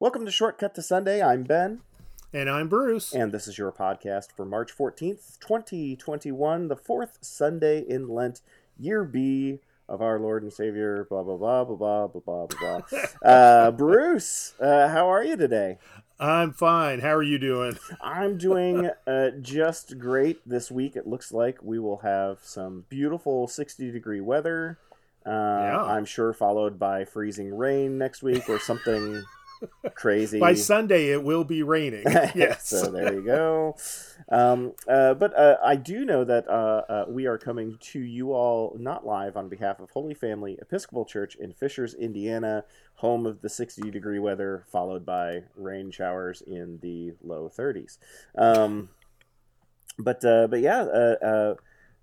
[0.00, 1.22] Welcome to Shortcut to Sunday.
[1.22, 1.80] I'm Ben.
[2.32, 3.14] And I'm Bruce.
[3.14, 8.40] And this is your podcast for March 14th, 2021, the fourth Sunday in Lent,
[8.76, 13.00] year B of our Lord and Savior, blah, blah, blah, blah, blah, blah, blah, blah.
[13.24, 15.78] uh, Bruce, uh, how are you today?
[16.18, 16.98] I'm fine.
[16.98, 17.78] How are you doing?
[18.00, 20.96] I'm doing uh, just great this week.
[20.96, 24.76] It looks like we will have some beautiful 60 degree weather.
[25.24, 25.82] Uh, yeah.
[25.84, 29.22] I'm sure followed by freezing rain next week or something
[29.94, 30.38] crazy.
[30.38, 32.04] By Sunday, it will be raining.
[32.34, 32.68] Yes.
[32.68, 33.76] so there you go.
[34.28, 38.32] Um, uh, but uh, I do know that uh, uh, we are coming to you
[38.32, 42.64] all not live on behalf of Holy Family Episcopal Church in Fishers, Indiana,
[42.96, 47.98] home of the 60 degree weather, followed by rain showers in the low 30s.
[48.36, 48.88] Um,
[49.98, 51.54] but uh, but yeah uh,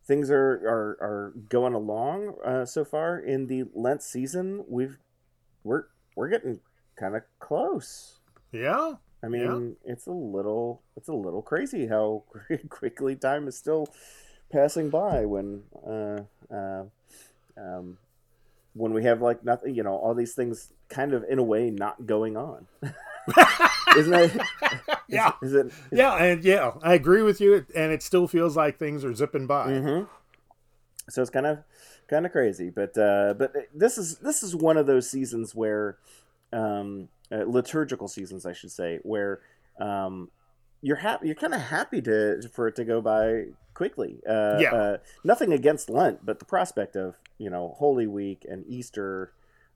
[0.05, 4.65] things are, are are going along uh, so far in the Lent season.
[4.67, 4.97] We've
[5.63, 6.59] we're we're getting
[6.97, 8.19] kind of close.
[8.51, 8.93] Yeah.
[9.23, 9.93] I mean, yeah.
[9.93, 12.23] it's a little it's a little crazy how
[12.69, 13.87] quickly time is still
[14.51, 16.21] passing by when uh,
[16.53, 16.83] uh,
[17.57, 17.97] um,
[18.73, 21.69] when we have like nothing, you know, all these things kind of in a way
[21.69, 22.67] not going on.
[23.97, 25.01] Isn't that?
[25.07, 25.33] yeah.
[25.41, 25.65] Is, is it?
[25.67, 29.13] Is, yeah, and yeah, I agree with you, and it still feels like things are
[29.13, 29.67] zipping by.
[29.67, 30.05] Mm-hmm.
[31.09, 31.59] So it's kind of
[32.07, 35.97] kind of crazy, but uh, but this is this is one of those seasons where
[36.53, 39.39] um, uh, liturgical seasons, I should say, where
[39.79, 40.29] um,
[40.81, 41.27] you're happy.
[41.27, 44.19] You're kind of happy to for it to go by quickly.
[44.27, 44.73] Uh, yeah.
[44.73, 49.31] Uh, nothing against Lent, but the prospect of you know Holy Week and Easter,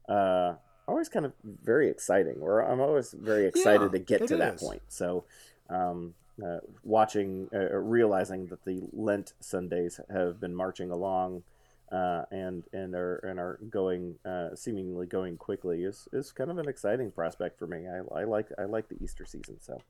[0.08, 0.54] uh,
[0.86, 2.36] always kind of very exciting.
[2.40, 4.82] Or I'm always very excited yeah, to get to that point.
[4.88, 5.24] So.
[5.68, 11.42] Um, uh, watching, uh, realizing that the Lent Sundays have been marching along
[11.92, 16.58] uh, and and are and are going uh, seemingly going quickly is is kind of
[16.58, 17.86] an exciting prospect for me.
[17.86, 19.58] I, I like I like the Easter season.
[19.60, 19.80] So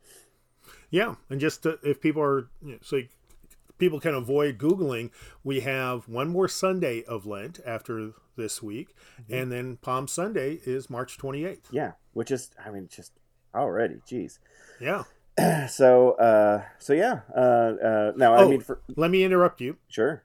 [0.91, 3.01] yeah, and just to, if people are you know, so
[3.79, 5.11] people can avoid googling,
[5.43, 9.35] we have one more Sunday of Lent after this week, mm-hmm.
[9.35, 11.69] and then Palm Sunday is March twenty eighth.
[11.71, 13.13] Yeah, which is I mean just
[13.55, 14.39] already, geez.
[14.81, 15.05] Yeah.
[15.69, 19.77] so uh so yeah uh uh now oh, i mean for let me interrupt you
[19.87, 20.25] sure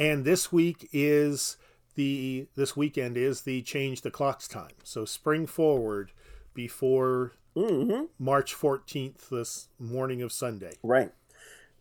[0.00, 1.58] and this week is
[1.94, 4.72] the this weekend is the change the clocks time.
[4.82, 6.12] So spring forward
[6.54, 8.04] before mm-hmm.
[8.18, 10.72] March 14th, this morning of Sunday.
[10.82, 11.12] Right.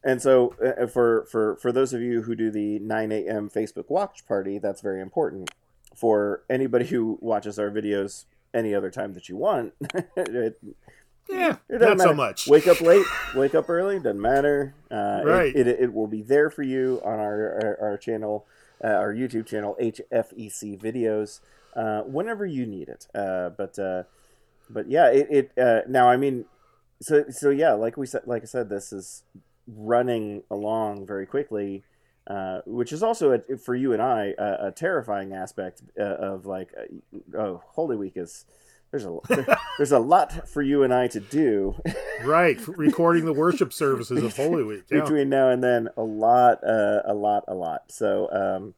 [0.04, 3.50] And so, uh, for for for those of you who do the 9 a.m.
[3.50, 5.52] Facebook watch party, that's very important.
[5.96, 9.74] For anybody who watches our videos any other time that you want,
[10.16, 10.62] it,
[11.30, 12.00] yeah, not matter.
[12.00, 12.48] so much.
[12.48, 14.74] Wake up late, wake up early, doesn't matter.
[14.90, 15.56] Uh, right.
[15.56, 18.48] It, it, it, will be there for you on our our, our channel,
[18.84, 21.40] uh, our YouTube channel, HFEC videos,
[21.76, 23.08] uh, whenever you need it.
[23.14, 24.04] Uh, but uh,
[24.70, 26.46] but yeah, it, it uh, now I mean,
[27.02, 29.24] so so yeah, like we said, like I said, this is
[29.68, 31.84] running along very quickly.
[32.28, 36.46] Uh, which is also a, for you and I a, a terrifying aspect uh, of
[36.46, 38.46] like, uh, oh, Holy Week is
[38.92, 39.20] there's a
[39.78, 41.76] there's a lot for you and I to do.
[42.24, 45.02] right, recording the worship services of Holy Week yeah.
[45.02, 45.90] between now and then.
[45.96, 47.92] A lot, uh, a lot, a lot.
[47.92, 48.74] So, um,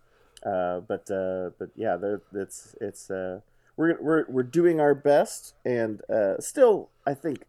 [0.45, 1.97] uh, but uh, but yeah,
[2.33, 3.39] it's it's uh,
[3.77, 7.45] we're we're we're doing our best, and uh, still, I think,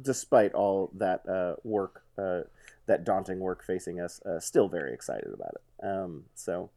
[0.00, 2.42] despite all that uh, work, uh,
[2.86, 5.86] that daunting work facing us, uh, still very excited about it.
[5.86, 6.70] Um, so,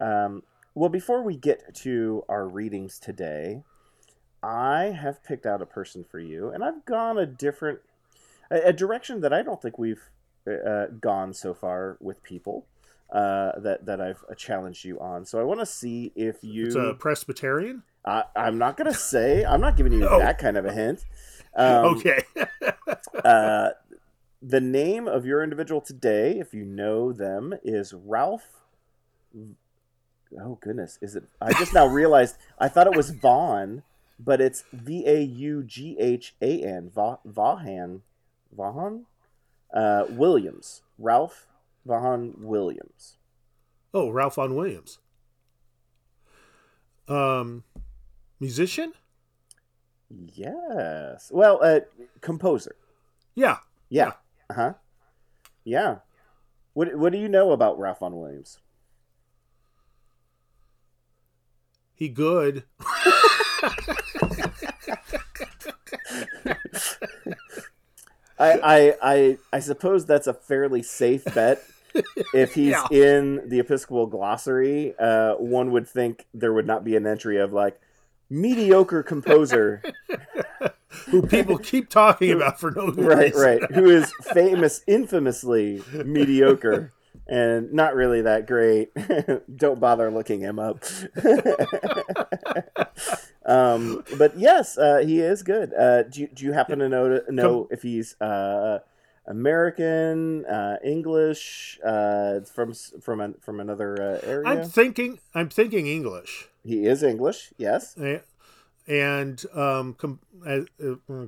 [0.00, 0.44] um,
[0.74, 3.64] well, before we get to our readings today.
[4.42, 7.80] I have picked out a person for you, and I've gone a different,
[8.50, 10.10] a, a direction that I don't think we've
[10.46, 12.66] uh, gone so far with people.
[13.12, 15.26] Uh, that that I've uh, challenged you on.
[15.26, 16.64] So I want to see if you.
[16.64, 17.82] It's a Presbyterian.
[18.06, 19.44] I, I'm not gonna say.
[19.44, 20.18] I'm not giving you oh.
[20.18, 21.04] that kind of a hint.
[21.54, 22.22] Um, okay.
[23.24, 23.70] uh,
[24.40, 28.62] the name of your individual today, if you know them, is Ralph.
[30.40, 31.24] Oh goodness, is it?
[31.38, 32.36] I just now realized.
[32.58, 33.82] I thought it was Vaughn
[34.24, 38.02] but it's V A U G H A N Vaughan
[38.52, 39.06] Vaughan
[39.72, 41.46] uh, Williams Ralph
[41.84, 43.16] Vaughan Williams.
[43.94, 44.98] Oh, Ralph Vaughan Williams.
[47.08, 47.64] Um,
[48.38, 48.92] musician.
[50.08, 51.30] Yes.
[51.32, 51.80] Well, uh,
[52.20, 52.76] composer.
[53.34, 53.58] Yeah.
[53.88, 54.04] Yeah.
[54.04, 54.12] yeah.
[54.50, 54.72] Uh huh.
[55.64, 55.96] Yeah.
[56.74, 58.58] What What do you know about Ralph Vaughan Williams?
[61.94, 62.64] He good.
[68.42, 71.62] I, I, I, I suppose that's a fairly safe bet.
[72.34, 72.86] if he's yeah.
[72.90, 77.52] in the Episcopal glossary, uh, one would think there would not be an entry of
[77.52, 77.80] like
[78.30, 79.82] mediocre composer.
[81.10, 83.04] who people keep talking about for no reason.
[83.04, 83.62] Right, right.
[83.72, 86.92] Who is famous, infamously mediocre
[87.32, 88.90] and not really that great.
[89.56, 90.84] Don't bother looking him up.
[93.46, 95.72] um, but yes, uh, he is good.
[95.72, 98.80] Uh, do, you, do you happen to know know if he's uh,
[99.26, 104.46] American, uh, English, uh, from from an, from another uh, area?
[104.46, 105.18] I'm thinking.
[105.34, 106.48] I'm thinking English.
[106.62, 107.54] He is English.
[107.56, 107.96] Yes.
[108.86, 110.18] And um, com-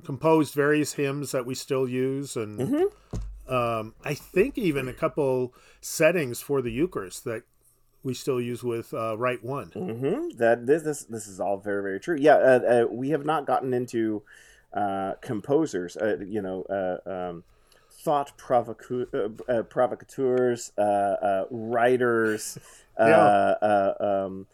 [0.03, 3.17] composed various hymns that we still use, and mm-hmm.
[3.47, 7.43] Um, I think even a couple settings for the Eucharist that
[8.03, 9.71] we still use with uh, Rite One.
[9.71, 10.37] Mm-hmm.
[10.37, 12.17] That this, this this is all very very true.
[12.19, 14.23] Yeah, uh, uh, we have not gotten into
[14.73, 15.97] uh, composers.
[15.97, 17.43] Uh, you know, uh, um,
[17.89, 20.71] thought provocu- provocateurs,
[21.49, 22.59] writers,
[22.99, 23.55] yeah.
[23.61, 24.47] um,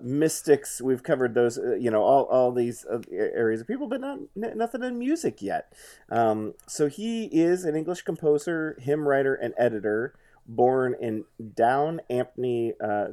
[0.00, 0.80] mystics.
[0.80, 1.58] We've covered those.
[1.78, 5.72] you know, all all these areas of people, but not nothing in music yet.
[6.10, 10.14] Um, so he is an English composer, hymn writer, and editor
[10.48, 11.24] born in
[11.54, 13.08] Down Ampney, uh,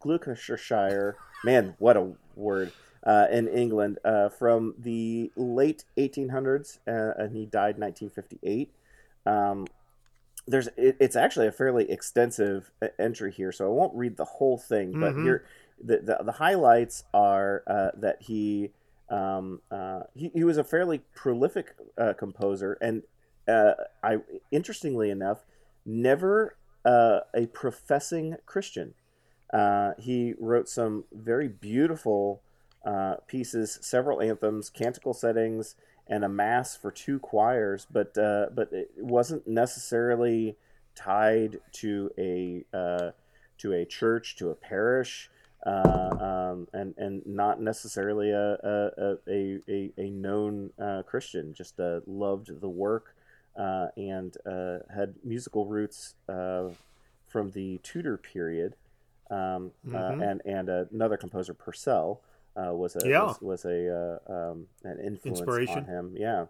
[0.00, 1.16] Gloucestershire.
[1.44, 2.72] Man, what a word!
[3.06, 8.72] Uh, in England uh, from the late 1800s, uh, and he died 1958.
[9.26, 9.66] Um,
[10.46, 14.24] there's it, it's actually a fairly extensive uh, entry here, so I won't read the
[14.24, 14.98] whole thing.
[14.98, 15.24] But mm-hmm.
[15.24, 15.44] here,
[15.82, 18.70] the, the, the highlights are uh, that he,
[19.08, 23.02] um, uh, he he was a fairly prolific uh, composer, and
[23.46, 23.72] uh,
[24.02, 24.18] I
[24.50, 25.44] interestingly enough,
[25.84, 28.94] never uh, a professing Christian.
[29.98, 32.42] He wrote some very beautiful
[33.26, 35.76] pieces, several anthems, canticle settings,
[36.06, 37.86] and a mass for two choirs.
[37.90, 40.56] But uh, but it wasn't necessarily
[40.94, 43.10] tied to a uh,
[43.58, 45.30] to a church, to a parish.
[45.64, 50.70] Uh, um, and and not necessarily a a, a, a, a known
[51.06, 53.14] Christian, just loved the work
[53.56, 56.68] uh, and uh, had musical roots uh,
[57.28, 58.74] from the Tudor period.
[59.30, 60.20] Um, uh, mm-hmm.
[60.20, 62.20] and and another composer, Purcell,
[62.56, 63.24] uh, was a yeah.
[63.24, 65.78] was, was a um, an influence Inspiration.
[65.78, 66.14] on him.
[66.16, 66.46] Yeah.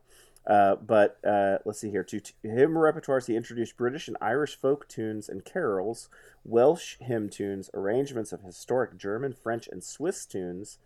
[0.46, 2.04] Uh, but uh, let's see here.
[2.04, 6.08] To, to hymn repertoires, he introduced British and Irish folk tunes and carols,
[6.44, 10.78] Welsh hymn tunes, arrangements of historic German, French, and Swiss tunes,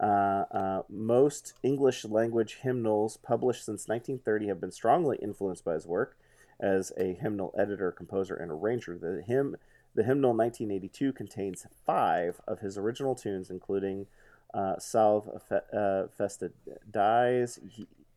[0.00, 5.86] uh, uh, most English language hymnals published since 1930 have been strongly influenced by his
[5.86, 6.16] work
[6.60, 8.96] as a hymnal editor, composer, and arranger.
[8.96, 9.56] The hymn,
[9.94, 14.06] the hymnal 1982 contains five of his original tunes, including
[14.54, 16.52] uh, Salve uh, Festa
[16.90, 17.58] Dies,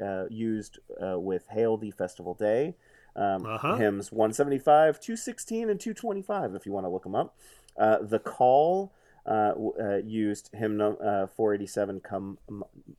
[0.01, 2.75] uh, used uh, with Hail Thee Festival Day.
[3.15, 3.75] Um, uh-huh.
[3.75, 7.35] Hymns 175, 216, and 225, if you want to look them up.
[7.77, 8.93] the Call
[9.25, 12.39] uh, uh, used hymn uh, 487 come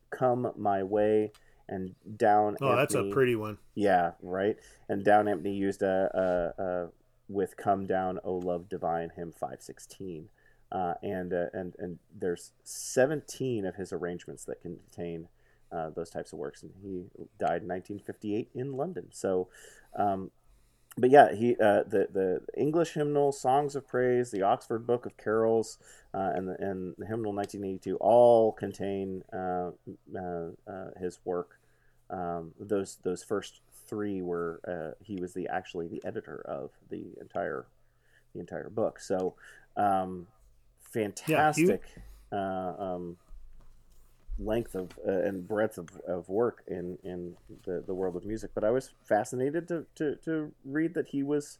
[0.09, 1.33] come my way
[1.67, 4.55] and down oh that's a pretty one yeah right
[4.87, 6.89] and down Ampney used a, a, a,
[7.27, 10.29] with come down O love divine hymn 516
[10.71, 15.27] uh, and uh, and and there's 17 of his arrangements that contain
[15.73, 17.05] uh, those types of works and he
[17.39, 19.47] died in 1958 in london so
[19.95, 20.31] um,
[20.97, 25.17] but yeah, he uh, the the English hymnal, songs of praise, the Oxford Book of
[25.17, 25.79] Carols,
[26.13, 29.71] uh, and the and the hymnal 1982 all contain uh,
[30.15, 31.59] uh, uh, his work.
[32.09, 37.05] Um, those those first three were uh, he was the actually the editor of the
[37.19, 37.65] entire
[38.33, 38.99] the entire book.
[38.99, 39.33] So
[39.75, 40.27] um,
[40.91, 41.81] fantastic.
[42.31, 43.17] Yeah, um,
[44.39, 47.35] length of uh, and breadth of, of work in in
[47.65, 51.21] the, the world of music but i was fascinated to, to, to read that he
[51.21, 51.59] was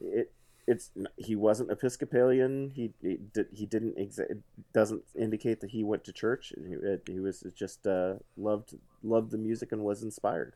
[0.00, 0.32] it
[0.66, 2.70] it's he wasn't episcopalian.
[2.74, 3.18] He he,
[3.52, 4.42] he didn't exa-
[4.72, 6.52] doesn't indicate that he went to church.
[6.56, 10.54] He, he was just uh, loved loved the music and was inspired.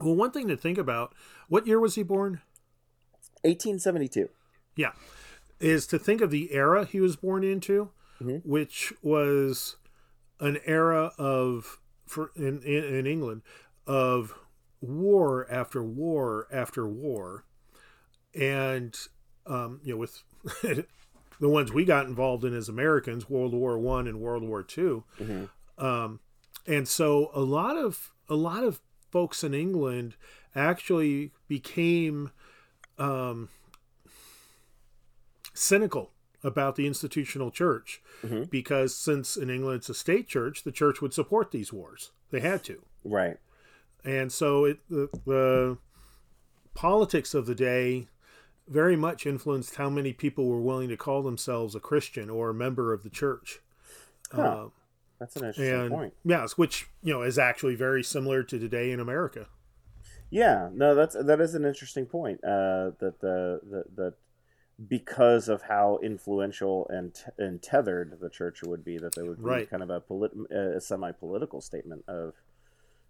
[0.00, 1.14] Well one thing to think about
[1.48, 2.40] what year was he born?
[3.42, 4.28] 1872
[4.76, 4.92] yeah.
[5.58, 7.90] Is to think of the era he was born into
[8.20, 8.48] mm-hmm.
[8.48, 9.76] which was
[10.40, 13.42] an era of for in, in, in England
[13.86, 14.34] of
[14.80, 17.44] war after war after war,
[18.34, 18.96] and
[19.46, 20.22] um, you know with
[20.62, 25.04] the ones we got involved in as Americans, World War One and World War 2
[25.20, 25.84] mm-hmm.
[25.84, 26.20] um,
[26.66, 30.16] and so a lot of a lot of folks in England
[30.54, 32.30] actually became
[32.98, 33.48] um,
[35.54, 36.10] cynical
[36.42, 38.44] about the institutional church mm-hmm.
[38.44, 42.10] because since in England it's a state church, the church would support these wars.
[42.30, 42.82] They had to.
[43.04, 43.38] Right.
[44.04, 45.78] And so it the, the
[46.74, 48.08] politics of the day
[48.68, 52.54] very much influenced how many people were willing to call themselves a Christian or a
[52.54, 53.60] member of the church.
[54.32, 54.42] Huh.
[54.42, 54.68] Uh,
[55.18, 56.14] That's an interesting and point.
[56.24, 59.46] yes, which you know is actually very similar to today in America.
[60.30, 62.42] Yeah, no, that's that is an interesting point.
[62.42, 64.14] Uh, that the, the that
[64.88, 69.38] because of how influential and t- and tethered the church would be, that there would
[69.38, 69.70] be Right.
[69.70, 72.34] kind of a, polit- a semi political statement of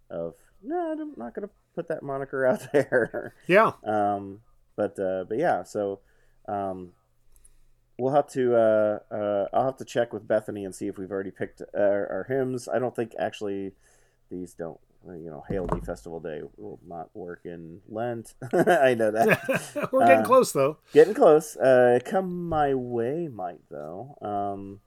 [0.09, 3.35] of no, I'm not going to put that moniker out there.
[3.47, 4.39] Yeah, um,
[4.75, 5.99] but uh, but yeah, so
[6.47, 6.93] um,
[7.99, 11.11] we'll have to uh, uh, I'll have to check with Bethany and see if we've
[11.11, 12.69] already picked our, our hymns.
[12.69, 13.73] I don't think actually
[14.31, 14.79] these don't.
[15.15, 18.33] You know, Hail Thee Festival Day will not work in Lent.
[18.53, 19.89] I know that.
[19.91, 20.77] we're getting Uh, close though.
[20.93, 21.55] Getting close.
[21.55, 24.17] Uh, come my way might though.
[24.21, 24.81] Um,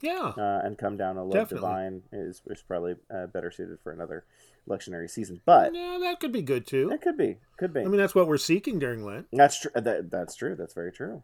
[0.00, 3.92] Yeah, uh, and come down O love divine is, is probably uh, better suited for
[3.92, 4.24] another
[4.68, 5.40] lectionary season.
[5.44, 6.90] But that could be good too.
[6.90, 7.80] it could be, could be.
[7.80, 9.26] I mean, that's what we're seeking during Lent.
[9.32, 9.70] That's true.
[9.74, 10.54] That, that's true.
[10.56, 11.22] That's very true.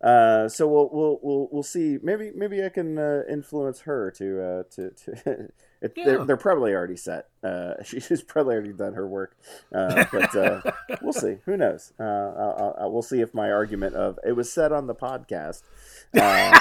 [0.00, 1.98] Uh, so we'll we'll we'll we'll see.
[2.02, 5.48] Maybe maybe I can uh, influence her to uh, to to.
[5.84, 6.04] it, Yeah.
[6.04, 7.28] they're, they're probably already set.
[7.42, 9.36] Uh, she's probably already done her work,
[9.74, 10.60] uh, but uh,
[11.02, 11.36] we'll see.
[11.44, 11.92] Who knows?
[12.00, 15.62] Uh, I'll, I'll, we'll see if my argument of it was said on the podcast
[16.20, 16.58] uh,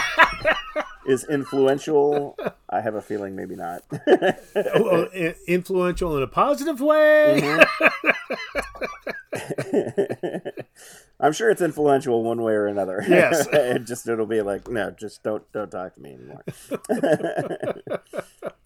[1.07, 2.37] is influential.
[2.69, 3.83] I have a feeling maybe not.
[3.91, 7.59] Oh, oh, influential in a positive way.
[11.19, 13.03] I'm sure it's influential one way or another.
[13.07, 13.47] Yes.
[13.53, 16.43] it just it'll be like, no, just don't don't talk to me anymore.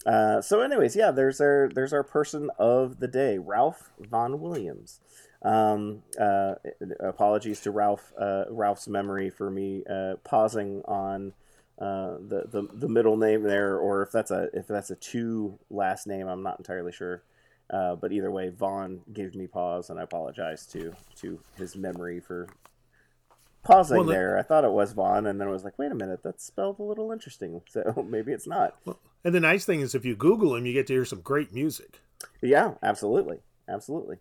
[0.06, 5.00] uh, so, anyways, yeah, there's our there's our person of the day, Ralph Vaughan Williams.
[5.42, 6.54] Um, uh,
[6.98, 11.32] apologies to Ralph uh, Ralph's memory for me uh, pausing on
[11.78, 15.58] uh, the, the the middle name there, or if that's a if that's a two
[15.70, 17.22] last name, I'm not entirely sure.
[17.70, 22.18] Uh, but either way, Vaughn gave me pause, and I apologize to to his memory
[22.20, 22.48] for
[23.62, 24.38] pausing Well, the- there.
[24.38, 26.78] I thought it was Vaughn, and then I was like, wait a minute, that's spelled
[26.78, 27.60] a little interesting.
[27.70, 28.76] So maybe it's not.
[29.24, 31.52] And the nice thing is, if you Google him, you get to hear some great
[31.52, 32.00] music.
[32.40, 34.16] Yeah, absolutely, absolutely.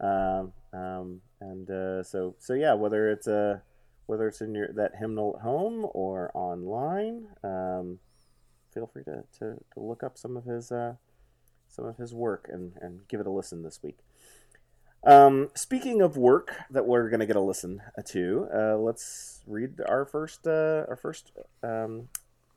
[0.00, 3.62] Um, um, and uh, so so yeah, whether it's a
[4.06, 7.98] whether it's in your that hymnal at home or online, um,
[8.72, 10.94] feel free to, to, to look up some of his uh,
[11.68, 13.98] some of his work and, and give it a listen this week.
[15.04, 20.04] Um, speaking of work that we're gonna get a listen to, uh, let's read our
[20.04, 21.32] first uh, our first
[21.62, 22.08] um,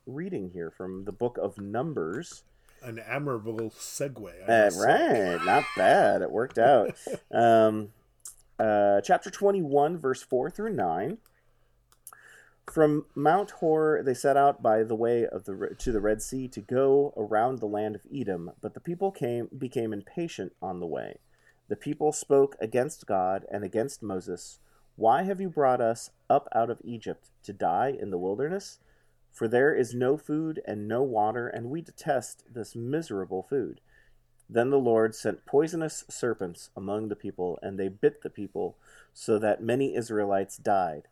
[0.06, 2.42] reading here from the book of Numbers.
[2.82, 4.48] An admirable segue.
[4.48, 6.22] I Uh, right, not bad.
[6.22, 6.96] It worked out.
[7.30, 7.92] Um,
[8.58, 11.18] uh, chapter 21, verse 4 through 9.
[12.70, 16.48] From Mount Hor they set out by the way of the to the Red Sea
[16.48, 20.86] to go around the land of Edom, but the people came became impatient on the
[20.86, 21.18] way.
[21.68, 24.60] The people spoke against God and against Moses.
[24.94, 28.78] Why have you brought us up out of Egypt to die in the wilderness?
[29.32, 33.80] For there is no food and no water, and we detest this miserable food.
[34.48, 38.76] Then the Lord sent poisonous serpents among the people, and they bit the people,
[39.14, 41.08] so that many Israelites died.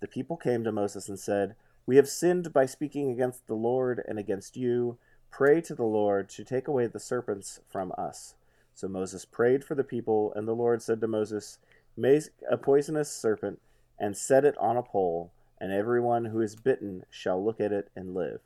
[0.00, 4.02] The people came to Moses and said, We have sinned by speaking against the Lord
[4.06, 4.98] and against you.
[5.30, 8.34] Pray to the Lord to take away the serpents from us.
[8.74, 11.58] So Moses prayed for the people, and the Lord said to Moses,
[11.96, 13.60] Make a poisonous serpent
[13.98, 17.88] and set it on a pole, and everyone who is bitten shall look at it
[17.96, 18.40] and live.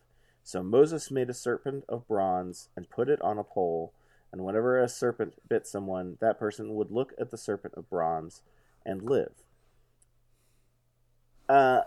[0.45, 3.93] So Moses made a serpent of bronze and put it on a pole,
[4.33, 8.43] and whenever a serpent bit someone, that person would look at the serpent of bronze
[8.87, 9.33] and live.
[11.51, 11.83] Uh,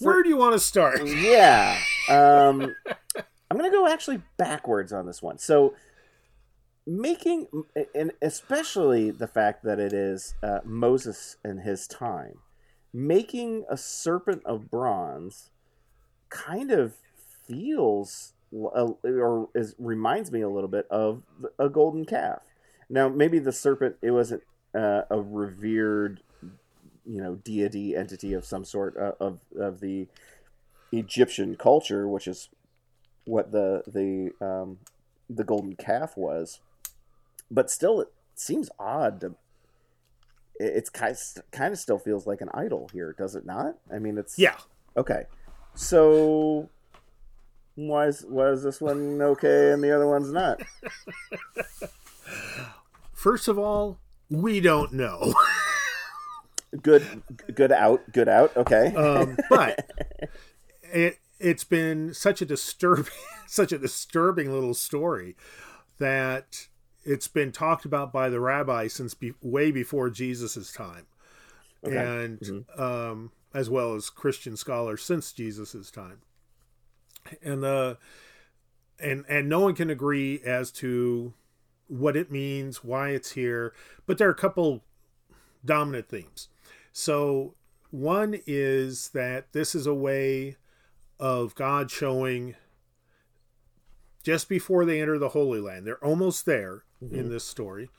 [0.00, 1.04] Where do you want to start?
[1.06, 1.78] yeah.
[2.08, 2.72] Um,
[3.50, 5.38] I'm going to go actually backwards on this one.
[5.38, 5.74] So,
[6.86, 7.48] making,
[7.96, 12.34] and especially the fact that it is uh, Moses and his time,
[12.92, 15.50] making a serpent of bronze
[16.28, 16.94] kind of
[17.48, 21.22] feels l- or is reminds me a little bit of
[21.58, 22.42] a golden calf.
[22.88, 24.44] Now, maybe the serpent it wasn't
[24.76, 26.20] uh, a revered,
[27.08, 30.08] you know, deity entity of some sort uh, of of the
[30.92, 32.48] Egyptian culture, which is
[33.24, 34.78] what the the um,
[35.30, 36.60] the golden calf was.
[37.50, 39.26] But still, it seems odd to.
[40.58, 41.16] it- It's kind
[41.52, 43.76] kind of still feels like an idol here, does it not?
[43.92, 44.56] I mean, it's Yeah.
[44.96, 45.24] Okay,
[45.74, 46.68] so
[47.74, 50.60] why is why is this one okay and the other one's not?
[53.12, 53.98] First of all,
[54.30, 55.34] we don't know.
[56.82, 57.22] Good,
[57.54, 58.56] good out, good out.
[58.56, 59.90] Okay, um, but
[60.82, 63.12] it it's been such a disturbing
[63.46, 65.36] such a disturbing little story
[65.98, 66.68] that
[67.04, 71.06] it's been talked about by the rabbi since be, way before Jesus' time,
[71.84, 71.96] Okay.
[71.96, 76.20] and um, as well as Christian scholars since Jesus' time.
[77.42, 77.98] And the
[78.98, 81.34] and and no one can agree as to
[81.88, 83.72] what it means, why it's here,
[84.06, 84.82] but there are a couple
[85.64, 86.48] dominant themes.
[86.98, 87.52] So
[87.90, 90.56] one is that this is a way
[91.20, 92.54] of God showing
[94.22, 97.14] just before they enter the Holy Land, they're almost there mm-hmm.
[97.14, 97.90] in this story,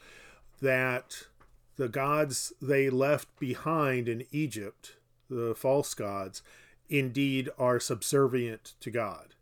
[0.63, 1.27] that
[1.75, 4.95] the gods they left behind in Egypt,
[5.29, 6.41] the false gods,
[6.89, 9.35] indeed are subservient to God.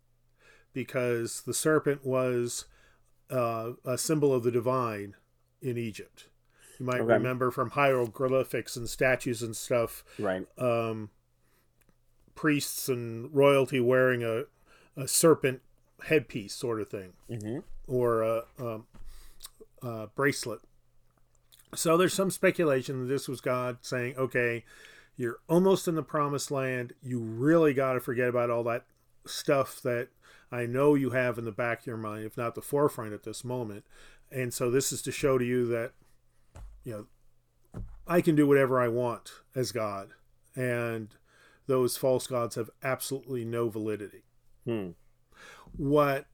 [0.74, 2.66] Because the serpent was
[3.30, 5.14] uh, a symbol of the divine
[5.62, 6.28] in Egypt.
[6.78, 7.14] You might okay.
[7.14, 10.04] remember from hieroglyphics and statues and stuff.
[10.18, 10.46] Right.
[10.58, 11.10] Um,
[12.34, 14.44] priests and royalty wearing a,
[14.96, 15.62] a serpent
[16.04, 17.58] headpiece sort of thing, mm-hmm.
[17.86, 18.80] or a, a,
[19.82, 20.60] a, bracelet.
[21.74, 24.64] So there's some speculation that this was God saying, "Okay,
[25.16, 26.92] you're almost in the promised land.
[27.02, 28.84] You really got to forget about all that
[29.26, 30.08] stuff that
[30.52, 33.24] I know you have in the back of your mind, if not the forefront at
[33.24, 33.84] this moment."
[34.30, 35.92] And so this is to show to you that,
[36.86, 37.06] you
[37.74, 40.10] know, I can do whatever I want as God,
[40.54, 41.08] and
[41.66, 44.22] those false gods have absolutely no validity.
[44.64, 44.90] Hmm
[45.76, 46.26] what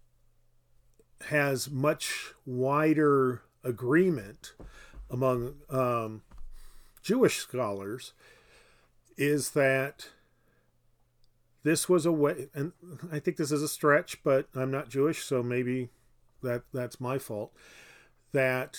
[1.28, 4.54] has much wider agreement
[5.10, 6.22] among um,
[7.02, 8.12] Jewish scholars
[9.16, 10.08] is that
[11.62, 12.72] this was a way, and
[13.12, 15.90] I think this is a stretch, but I'm not Jewish, so maybe
[16.42, 17.52] that that's my fault.
[18.32, 18.78] That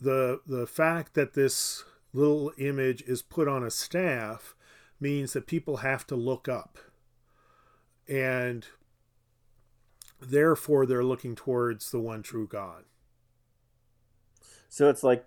[0.00, 4.54] the the fact that this little image is put on a staff
[4.98, 6.78] means that people have to look up,
[8.08, 8.66] and
[10.20, 12.84] Therefore, they're looking towards the one true God.
[14.68, 15.26] So it's like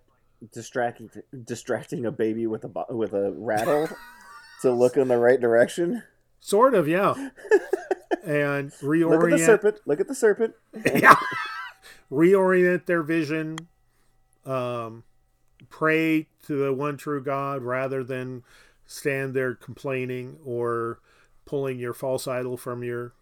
[0.52, 1.10] distracting
[1.44, 3.90] distracting a baby with a with a rattle
[4.62, 6.04] to look in the right direction.
[6.40, 7.30] Sort of, yeah.
[8.26, 9.10] and reorient.
[9.10, 9.80] Look at the serpent.
[9.86, 10.54] Look at the serpent.
[10.86, 11.16] yeah.
[12.12, 13.58] reorient their vision.
[14.46, 15.04] Um,
[15.70, 18.44] pray to the one true God rather than
[18.86, 21.00] stand there complaining or
[21.46, 23.14] pulling your false idol from your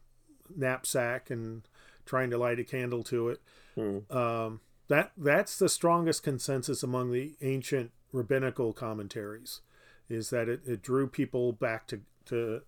[0.56, 1.63] knapsack and
[2.06, 3.41] trying to light a candle to it.
[3.75, 3.99] Hmm.
[4.15, 9.62] Um, that that's the strongest consensus among the ancient rabbinical commentaries,
[10.10, 12.62] is that it, it drew people back to to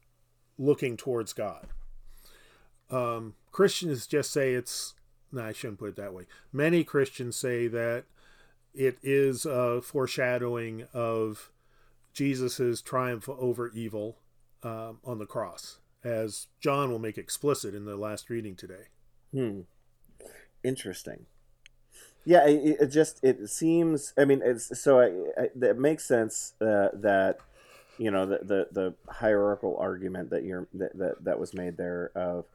[0.58, 1.68] looking towards God.
[2.90, 4.96] Um, Christians just say it's.
[5.32, 6.26] No, I shouldn't put it that way.
[6.52, 8.06] Many Christians say that
[8.74, 11.52] it is a foreshadowing of
[12.14, 14.18] Jesus's triumph over evil
[14.64, 18.88] um, on the cross as John will make explicit in the last reading today.
[19.32, 19.62] Hmm.
[20.64, 21.26] Interesting.
[22.26, 24.14] Yeah, it, it just it seems.
[24.18, 27.40] I mean, it's so I, I, it makes sense uh, that
[27.98, 32.12] you know the, the the hierarchical argument that you're that, that that was made there
[32.16, 32.46] of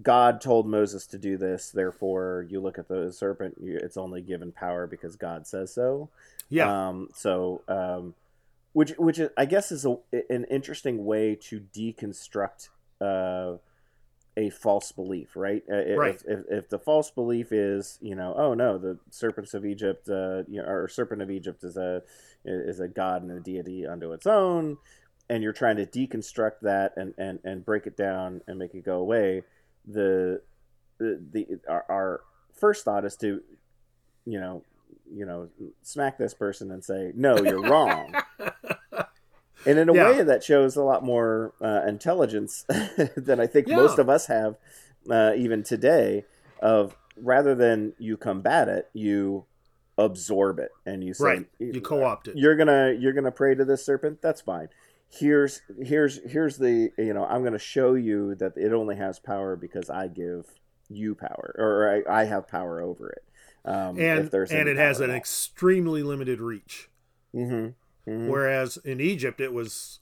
[0.00, 4.52] God told Moses to do this, therefore you look at the serpent, it's only given
[4.52, 6.08] power because God says so.
[6.48, 6.88] Yeah.
[6.88, 8.14] Um, so um,
[8.72, 9.96] which which I guess is a,
[10.30, 12.68] an interesting way to deconstruct
[13.00, 13.56] uh,
[14.36, 15.62] a false belief, right?
[15.70, 16.14] Uh, right.
[16.14, 20.08] If, if, if, the false belief is, you know, oh no, the serpents of Egypt,
[20.08, 22.02] uh, you know, or serpent of Egypt is a
[22.44, 24.78] is a god and a deity unto its own,
[25.28, 28.84] and you're trying to deconstruct that and and and break it down and make it
[28.84, 29.42] go away.
[29.86, 30.42] The
[30.98, 32.20] the, the our, our
[32.54, 33.42] first thought is to,
[34.24, 34.62] you know,
[35.12, 35.48] you know,
[35.82, 38.14] smack this person and say, no, you're wrong.
[39.66, 40.10] and in a yeah.
[40.10, 42.64] way that shows a lot more uh, intelligence
[43.16, 43.76] than I think yeah.
[43.76, 44.56] most of us have,
[45.10, 46.24] uh, even today.
[46.60, 49.44] Of rather than you combat it, you
[49.98, 51.46] absorb it and you say, right.
[51.58, 52.36] you co-opt it.
[52.36, 54.22] You're gonna you're gonna pray to this serpent.
[54.22, 54.68] That's fine.
[55.12, 59.56] Here's here's here's the you know I'm gonna show you that it only has power
[59.56, 60.46] because I give
[60.88, 63.24] you power or I, I have power over it.
[63.64, 66.88] Um, and and it has an extremely limited reach.
[67.34, 68.10] Mm-hmm.
[68.10, 68.28] Mm-hmm.
[68.28, 70.00] Whereas in Egypt, it was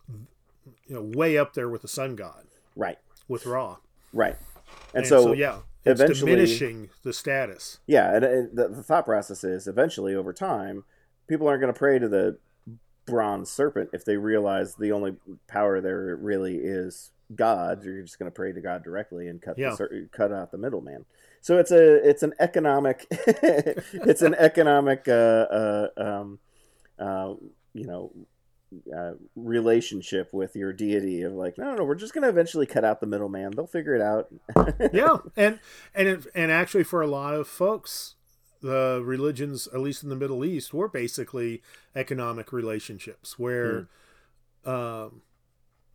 [0.87, 2.99] you know way up there with the sun god, right?
[3.29, 3.77] With Ra,
[4.13, 4.37] right?
[4.95, 7.81] And, and so, so, yeah, it's eventually diminishing the status.
[7.87, 10.85] Yeah, and, and the, the, thought process is eventually over time,
[11.27, 12.39] people aren't going to pray to the
[13.11, 15.17] bronze serpent if they realize the only
[15.49, 17.85] power there really is God.
[17.85, 19.77] You're just going to pray to God directly and cut yeah.
[19.77, 21.05] the, cut out the middleman.
[21.41, 26.39] So it's a it's an economic it's an economic uh, uh, um,
[26.99, 27.35] uh,
[27.73, 28.13] you know
[28.95, 32.85] uh, relationship with your deity of like no no we're just going to eventually cut
[32.85, 34.29] out the middleman they'll figure it out
[34.93, 35.59] yeah and
[35.93, 38.15] and it, and actually for a lot of folks
[38.61, 41.63] the religions at least in the middle east were basically
[41.95, 43.89] economic relationships where
[44.67, 45.05] mm.
[45.07, 45.23] um,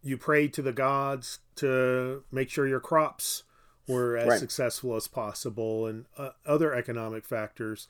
[0.01, 3.43] you prayed to the gods to make sure your crops
[3.87, 4.39] were as Right.
[4.39, 7.87] successful as possible, and uh, other economic factors.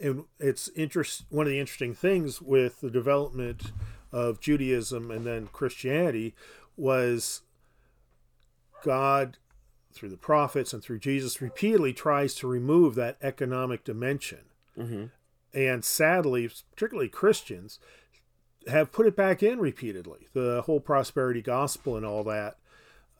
[0.00, 1.24] And it's interest.
[1.30, 3.72] One of the interesting things with the development
[4.12, 6.34] of Judaism and then Christianity
[6.76, 7.42] was
[8.82, 9.38] God,
[9.92, 14.40] through the prophets and through Jesus, repeatedly tries to remove that economic dimension.
[14.76, 15.06] hmm
[15.54, 17.78] And sadly, particularly Christians,
[18.68, 20.28] have put it back in repeatedly.
[20.34, 22.56] The whole prosperity gospel and all that.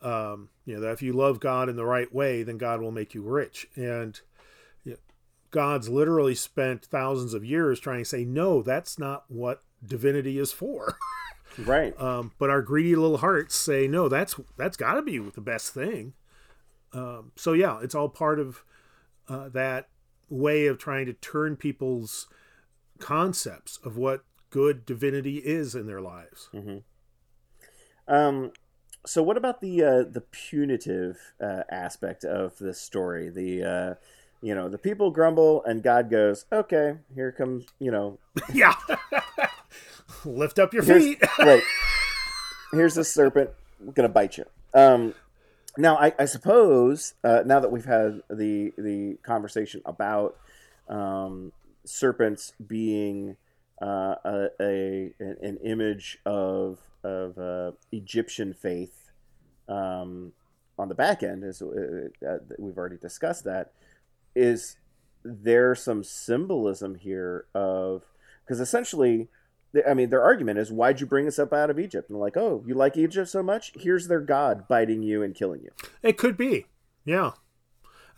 [0.01, 2.91] Um, you know, that if you love God in the right way, then God will
[2.91, 3.67] make you rich.
[3.75, 4.19] And
[4.85, 4.97] you know,
[5.51, 10.51] God's literally spent thousands of years trying to say, no, that's not what divinity is
[10.53, 10.97] for.
[11.57, 11.99] Right.
[11.99, 15.73] Um, but our greedy little hearts say, no, that's that's got to be the best
[15.73, 16.13] thing.
[16.93, 18.63] Um, so yeah, it's all part of
[19.27, 19.89] uh, that
[20.29, 22.27] way of trying to turn people's
[22.99, 26.49] concepts of what good divinity is in their lives.
[28.07, 28.51] Um,
[29.05, 33.29] so what about the uh, the punitive uh, aspect of this story?
[33.29, 33.93] The uh,
[34.41, 38.19] you know the people grumble and God goes, okay, here comes you know
[38.53, 38.73] yeah,
[40.25, 41.23] lift up your here's, feet.
[41.39, 41.63] right.
[42.71, 43.51] Here's the serpent.
[43.79, 44.45] We're gonna bite you.
[44.73, 45.13] Um,
[45.79, 50.37] now I, I suppose uh, now that we've had the the conversation about
[50.87, 51.53] um,
[51.85, 53.37] serpents being
[53.81, 59.09] uh, a, a an image of of uh, Egyptian faith
[59.69, 60.33] um,
[60.77, 63.71] on the back end, as uh, uh, we've already discussed, that
[64.35, 64.75] is
[65.23, 68.03] there some symbolism here of
[68.43, 69.29] because essentially.
[69.87, 72.37] I mean, their argument is, "Why'd you bring us up out of Egypt?" And like,
[72.37, 73.71] "Oh, you like Egypt so much?
[73.75, 75.69] Here's their god biting you and killing you."
[76.01, 76.65] It could be,
[77.05, 77.31] yeah.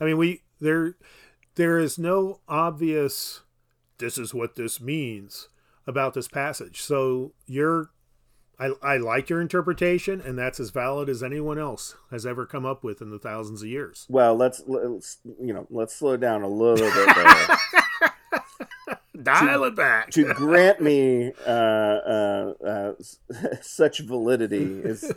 [0.00, 0.96] I mean, we there
[1.54, 3.42] there is no obvious.
[3.98, 5.48] This is what this means
[5.86, 6.80] about this passage.
[6.80, 7.90] So your,
[8.58, 12.64] I I like your interpretation, and that's as valid as anyone else has ever come
[12.64, 14.06] up with in the thousands of years.
[14.08, 17.08] Well, let's, let's you know, let's slow down a little bit
[19.22, 20.10] Dial it back.
[20.10, 22.92] to grant me uh, uh, uh,
[23.60, 25.12] such validity is,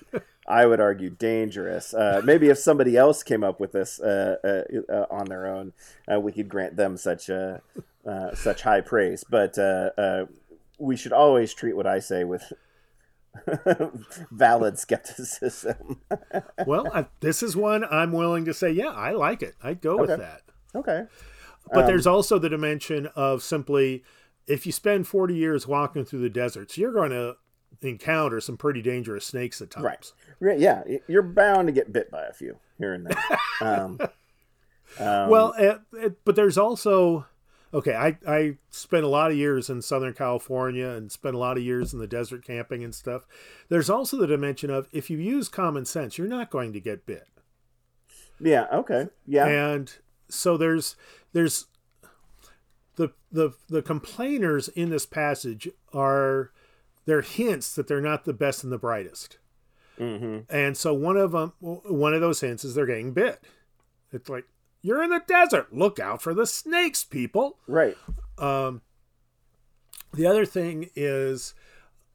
[0.48, 1.94] I would argue, dangerous.
[1.94, 5.74] Uh, maybe if somebody else came up with this uh, uh, uh, on their own,
[6.12, 7.30] uh, we could grant them such
[8.36, 9.24] such high praise.
[9.28, 10.26] But uh, uh,
[10.78, 12.54] we should always treat what I say with
[14.32, 16.02] valid skepticism.
[16.66, 18.72] well, I, this is one I'm willing to say.
[18.72, 19.56] Yeah, I like it.
[19.64, 20.42] I'd go with that.
[20.76, 21.06] okay.
[21.72, 24.04] But Um, there's also the dimension of simply
[24.48, 27.36] if you spend 40 years walking through the deserts, you're going to
[27.82, 30.14] encounter some pretty dangerous snakes at times.
[30.40, 30.60] Right.
[30.60, 33.40] Yeah, you're bound to get bit by a few here and there.
[33.62, 34.00] Um,
[35.00, 37.26] um, Well, it, it, but there's also
[37.74, 37.94] okay.
[37.96, 41.64] I I spent a lot of years in Southern California and spent a lot of
[41.64, 43.26] years in the desert camping and stuff.
[43.70, 47.06] There's also the dimension of if you use common sense, you're not going to get
[47.06, 47.28] bit.
[48.40, 48.68] yeah.
[48.72, 49.08] Okay.
[49.26, 49.48] Yeah.
[49.48, 49.96] and
[50.30, 50.96] so there's
[51.34, 51.66] there's
[52.96, 56.52] the the the complainers in this passage are
[57.06, 59.38] they're hints that they're not the best and the brightest.
[59.98, 63.42] Hmm and so one of them one of those hints is they're getting bit.
[64.12, 64.46] It's like
[64.82, 65.74] you're in the desert.
[65.74, 67.58] Look out for the snakes people.
[67.68, 67.98] Right.
[68.38, 68.82] um,
[70.14, 71.54] the other thing is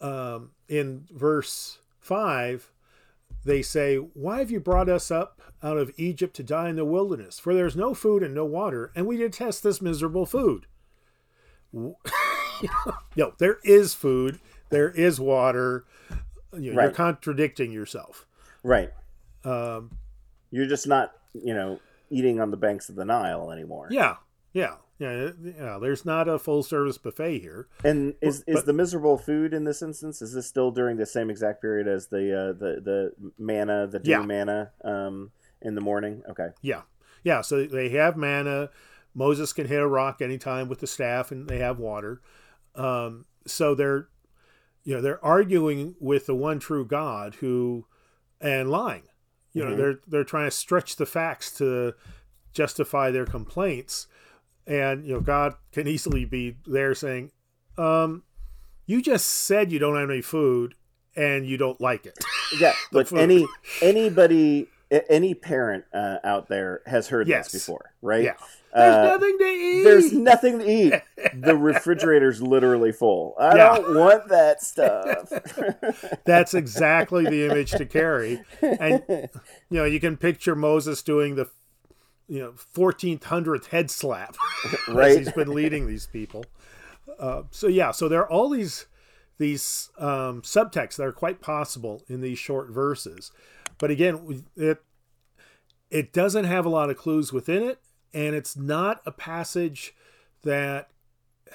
[0.00, 2.70] um, in verse 5,
[3.44, 6.84] they say, Why have you brought us up out of Egypt to die in the
[6.84, 7.38] wilderness?
[7.38, 10.66] For there's no food and no water, and we detest this miserable food.
[11.72, 11.96] no,
[13.38, 15.84] there is food, there is water.
[16.52, 16.94] You You're Right.
[16.94, 18.26] contradicting yourself.
[18.62, 18.90] Right.
[19.44, 19.92] Um,
[20.50, 21.78] You're just not, you know,
[22.10, 23.86] eating on the banks of the Nile anymore.
[23.90, 24.16] yeah,
[24.52, 25.78] yeah, yeah, yeah.
[25.80, 27.66] There's not a full service buffet here.
[27.82, 30.20] And is is the miserable food in this instance?
[30.22, 33.98] Is this still during the same exact period as the uh, the the manna, the
[33.98, 34.22] dew Yeah.
[34.22, 35.30] manna, um,
[35.62, 36.22] in the morning?
[36.28, 36.48] Okay.
[36.62, 36.82] Yeah.
[37.24, 37.40] Yeah.
[37.40, 38.70] So they have manna.
[39.14, 42.20] Moses can hit a rock anytime with the staff and they have water.
[42.76, 44.08] Um, so they're,
[44.84, 47.86] you know, they're arguing with the one true God who,
[48.40, 49.02] and lying.
[49.52, 49.76] You know, Mhm.
[49.78, 51.94] they're they're trying to stretch the facts to
[52.52, 54.06] justify their complaints,
[54.66, 57.30] and you know, God can easily be there saying,
[57.78, 58.22] um,
[58.86, 60.74] "You just said you don't have any food,
[61.16, 62.18] and you don't like it."
[62.58, 62.72] Yeah.
[62.90, 63.20] but food.
[63.20, 63.46] any
[63.80, 64.66] anybody,
[65.08, 67.52] any parent uh, out there has heard Yes.
[67.52, 68.24] this before, right?
[68.24, 68.34] Yeah.
[68.74, 69.82] There's Uh, nothing to eat.
[69.84, 70.94] There's nothing to eat.
[71.34, 73.36] The refrigerator's literally full.
[73.38, 73.76] I Yeah.
[73.76, 75.28] don't want that stuff.
[76.24, 78.42] That's exactly the image to carry.
[78.60, 79.28] And you
[79.70, 81.46] know, you can picture Moses doing the
[82.30, 84.36] you know, 1400th head slap
[84.88, 85.18] Right.
[85.18, 86.44] he's been leading these people.
[87.18, 88.86] Uh, so yeah, so there are all these
[89.36, 93.32] these um, subtexts that are quite possible in these short verses.
[93.78, 94.82] But again, it
[95.90, 97.80] it doesn't have a lot of clues within it,
[98.14, 99.94] and it's not a passage
[100.42, 100.88] that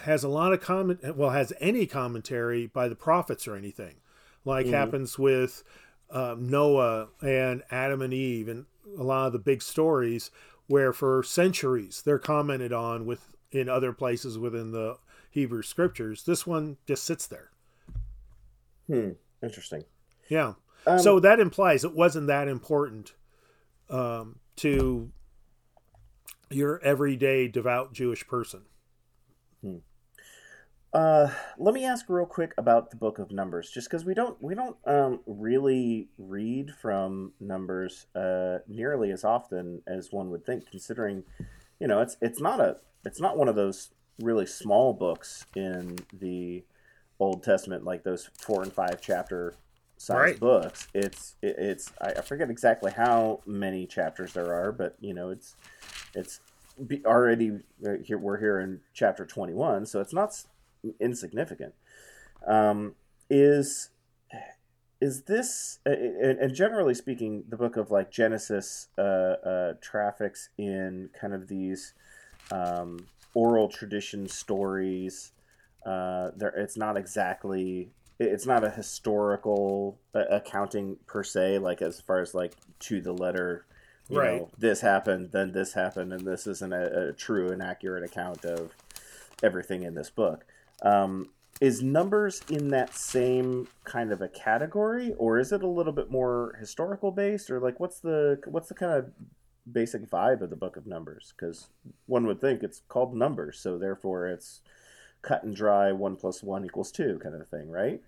[0.02, 3.96] has a lot of comment well has any commentary by the prophets or anything
[4.44, 4.76] like mm-hmm.
[4.76, 5.64] happens with
[6.12, 8.66] um, noah and adam and eve and
[9.00, 10.32] a lot of the big stories
[10.68, 14.98] where for centuries they're commented on with in other places within the
[15.32, 17.52] hebrew scriptures this one just sits there.
[18.88, 19.12] Hmm
[19.46, 19.86] interesting.
[20.30, 20.54] Yeah.
[20.88, 23.14] Um, so that implies it wasn't that important
[23.90, 25.12] um, to
[26.50, 28.62] your everyday devout jewish person.
[29.62, 29.78] Hmm.
[30.96, 34.42] Uh, let me ask real quick about the book of Numbers, just because we don't
[34.42, 40.72] we don't um, really read from Numbers uh, nearly as often as one would think,
[40.72, 41.26] considering
[41.82, 43.90] you know it's it's not a it's not one of those
[44.22, 46.64] really small books in the
[47.20, 49.54] Old Testament, like those four and five chapter
[49.98, 50.40] size right.
[50.40, 50.88] books.
[50.94, 55.58] It's it, it's I forget exactly how many chapters there are, but you know it's
[56.14, 56.40] it's
[57.06, 57.52] already
[57.86, 60.38] uh, here we're here in chapter 21 so it's not
[61.00, 61.74] insignificant.
[62.46, 62.96] Um,
[63.30, 63.90] is
[65.02, 71.10] is this and, and, generally speaking, the book of like Genesis uh, uh, traffics in
[71.20, 71.94] kind of these
[72.52, 75.32] um, oral tradition stories.
[75.86, 82.00] Uh, there, it's not exactly it's not a historical uh, accounting per se, like as
[82.00, 83.66] far as like to the letter.
[84.08, 84.42] You right.
[84.42, 88.46] know, this happened, then this happened, and this isn't a, a true and accurate account
[88.46, 88.72] of
[89.42, 90.46] everything in this book.
[90.82, 91.30] Um,
[91.62, 96.12] is numbers in that same kind of a category, or is it a little bit
[96.12, 99.12] more historical based, or like what's the what's the kind of
[99.72, 101.34] basic vibe of the book of numbers?
[101.36, 101.68] Because
[102.08, 104.62] one would think it's called numbers, so therefore it's
[105.22, 108.02] cut and dry one plus one equals two kind of thing, right?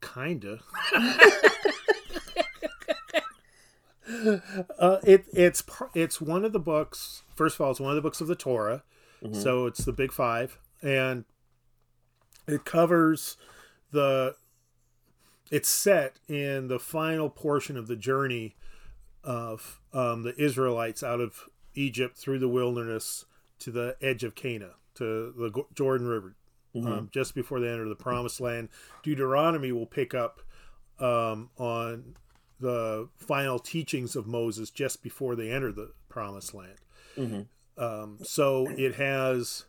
[0.00, 0.60] Kinda.
[4.78, 5.62] uh, it it's
[5.94, 7.22] it's one of the books.
[7.34, 8.82] First of all, it's one of the books of the Torah
[9.22, 9.40] Mm-hmm.
[9.40, 11.24] So it's the Big Five, and
[12.46, 13.36] it covers
[13.92, 14.34] the.
[15.50, 18.54] It's set in the final portion of the journey
[19.24, 23.24] of um, the Israelites out of Egypt through the wilderness
[23.58, 26.36] to the edge of Cana, to the Jordan River,
[26.74, 26.86] mm-hmm.
[26.86, 28.68] um, just before they enter the Promised Land.
[29.02, 30.40] Deuteronomy will pick up
[30.98, 32.16] um, on
[32.60, 36.78] the final teachings of Moses just before they enter the Promised Land.
[37.16, 37.40] Mm-hmm.
[37.78, 39.64] Um, so it has.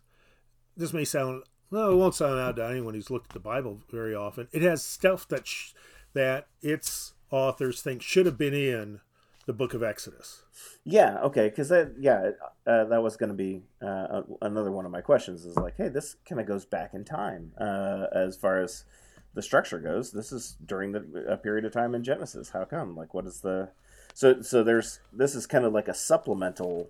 [0.76, 3.80] This may sound no, It won't sound out to anyone who's looked at the Bible
[3.90, 4.50] very often.
[4.52, 5.72] It has stuff that sh-
[6.14, 9.00] that its authors think should have been in
[9.46, 10.44] the Book of Exodus.
[10.84, 11.20] Yeah.
[11.22, 11.48] Okay.
[11.48, 11.94] Because that.
[11.98, 12.32] Yeah.
[12.68, 15.46] Uh, that was going to be uh, another one of my questions.
[15.46, 18.84] Is like, hey, this kind of goes back in time uh, as far as
[19.34, 20.12] the structure goes.
[20.12, 22.50] This is during the a period of time in Genesis.
[22.50, 22.98] How come?
[22.98, 23.70] Like, what is the
[24.14, 26.90] so so there's this is kind of like a supplemental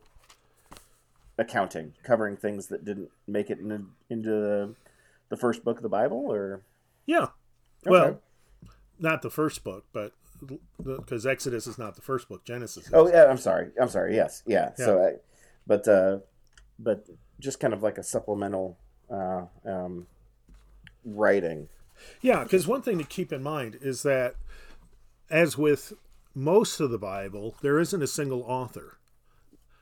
[1.42, 4.76] accounting, covering things that didn't make it in, into the,
[5.30, 6.62] the first book of the Bible, or
[7.06, 7.28] yeah,
[7.86, 7.90] okay.
[7.90, 8.22] well,
[9.00, 10.14] not the first book, but
[10.82, 12.88] because Exodus is not the first book, Genesis.
[12.88, 12.94] Is.
[12.94, 14.16] Oh yeah, I'm sorry, I'm sorry.
[14.16, 14.72] Yes, yeah.
[14.78, 14.86] yeah.
[14.86, 15.12] So, I,
[15.66, 16.20] but uh,
[16.80, 17.06] but
[17.40, 18.78] just kind of like a supplemental
[19.12, 20.08] uh, um,
[21.04, 21.68] writing.
[22.22, 24.36] Yeah, because one thing to keep in mind is that,
[25.30, 25.94] as with
[26.34, 28.98] most of the Bible, there isn't a single author.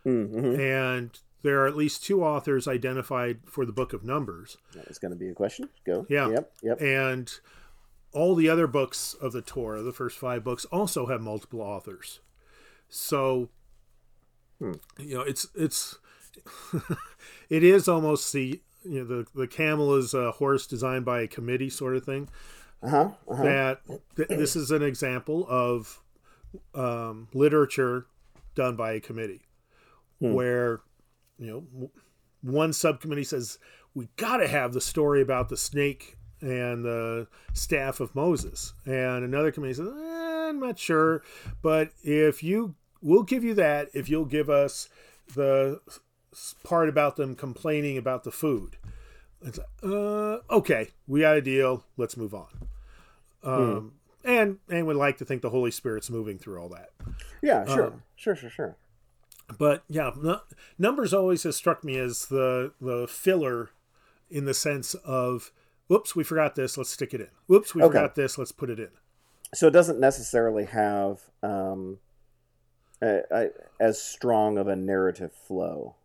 [0.05, 0.59] Mm-hmm.
[0.59, 4.57] And there are at least two authors identified for the book of Numbers.
[4.73, 5.69] That was going to be a question.
[5.85, 6.05] Go.
[6.09, 6.29] Yeah.
[6.29, 6.51] Yep.
[6.63, 6.81] Yep.
[6.81, 7.31] And
[8.11, 12.19] all the other books of the Torah, the first five books, also have multiple authors.
[12.89, 13.49] So,
[14.59, 14.73] hmm.
[14.97, 15.97] you know, it's it's
[17.49, 21.27] it is almost the you know the the camel is a horse designed by a
[21.27, 22.29] committee sort of thing.
[22.81, 23.43] Uh-huh, uh-huh.
[23.43, 23.81] That
[24.15, 26.01] th- this is an example of
[26.73, 28.07] um, literature
[28.55, 29.41] done by a committee,
[30.19, 30.33] hmm.
[30.33, 30.81] where
[31.39, 31.89] you know,
[32.41, 33.57] one subcommittee says
[33.95, 39.23] we got to have the story about the snake and the staff of Moses, and
[39.23, 41.21] another committee says, eh, I'm not sure,
[41.61, 44.89] but if you, we'll give you that if you'll give us
[45.35, 45.81] the
[46.63, 48.77] part about them complaining about the food.
[49.41, 51.83] It's like, uh, okay, we got a deal.
[51.97, 52.47] Let's move on.
[53.41, 53.93] Um,
[54.25, 54.29] hmm.
[54.29, 56.89] and and would like to think the Holy Spirit's moving through all that.
[57.41, 58.77] Yeah, sure, um, sure, sure, sure
[59.57, 60.11] but yeah,
[60.77, 63.71] numbers always has struck me as the the filler
[64.29, 65.51] in the sense of
[65.87, 67.29] whoops, we forgot this, let's stick it in.
[67.47, 67.89] Whoops, we okay.
[67.89, 68.89] forgot this, let's put it in.
[69.53, 71.97] So it doesn't necessarily have um,
[73.01, 73.47] a, a,
[73.79, 75.95] as strong of a narrative flow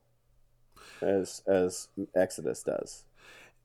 [1.03, 3.05] as as Exodus does.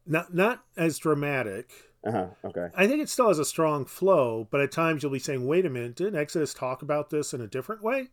[0.06, 1.72] Not not as dramatic.
[2.04, 2.28] Uh-huh.
[2.46, 2.68] Okay.
[2.76, 5.66] I think it still has a strong flow, but at times you'll be saying, "Wait
[5.66, 8.10] a minute, didn't Exodus talk about this in a different way?"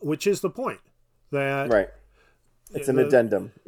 [0.00, 0.80] Which is the point
[1.30, 1.88] that right.
[2.72, 3.52] It's an the- addendum.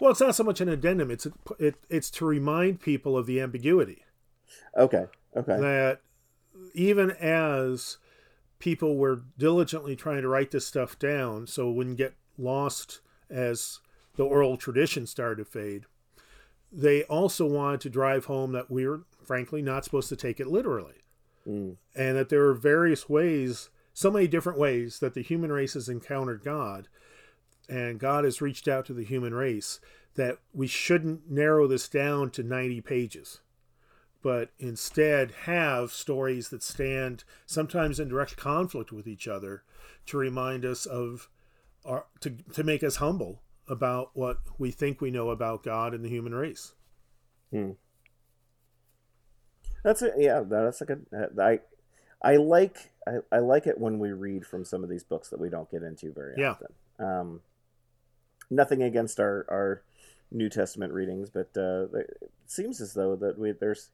[0.00, 1.26] well, it's not so much an addendum; it's
[1.58, 4.04] it, it's to remind people of the ambiguity
[4.76, 5.06] okay.
[5.36, 5.60] Okay.
[5.60, 6.00] that
[6.74, 7.98] even as
[8.58, 13.80] people were diligently trying to write this stuff down, so it wouldn't get lost as
[14.16, 15.84] the oral tradition started to fade.
[16.70, 20.48] They also wanted to drive home that we were, frankly, not supposed to take it
[20.48, 20.94] literally.
[21.46, 21.76] Mm.
[21.94, 25.88] and that there are various ways, so many different ways that the human race has
[25.88, 26.86] encountered God,
[27.68, 29.80] and God has reached out to the human race,
[30.14, 33.40] that we shouldn't narrow this down to 90 pages,
[34.22, 39.64] but instead have stories that stand sometimes in direct conflict with each other
[40.06, 41.28] to remind us of
[41.84, 46.04] our, to, to make us humble about what we think we know about God and
[46.04, 46.72] the human race.
[47.50, 47.72] Hmm.
[49.82, 50.44] That's a yeah.
[50.46, 51.06] That's a good.
[51.40, 51.60] I
[52.22, 55.40] I like I, I like it when we read from some of these books that
[55.40, 56.50] we don't get into very Yeah.
[56.52, 56.72] often.
[56.98, 57.40] Um,
[58.50, 59.82] nothing against our our
[60.30, 63.90] New Testament readings, but uh, it seems as though that we there's.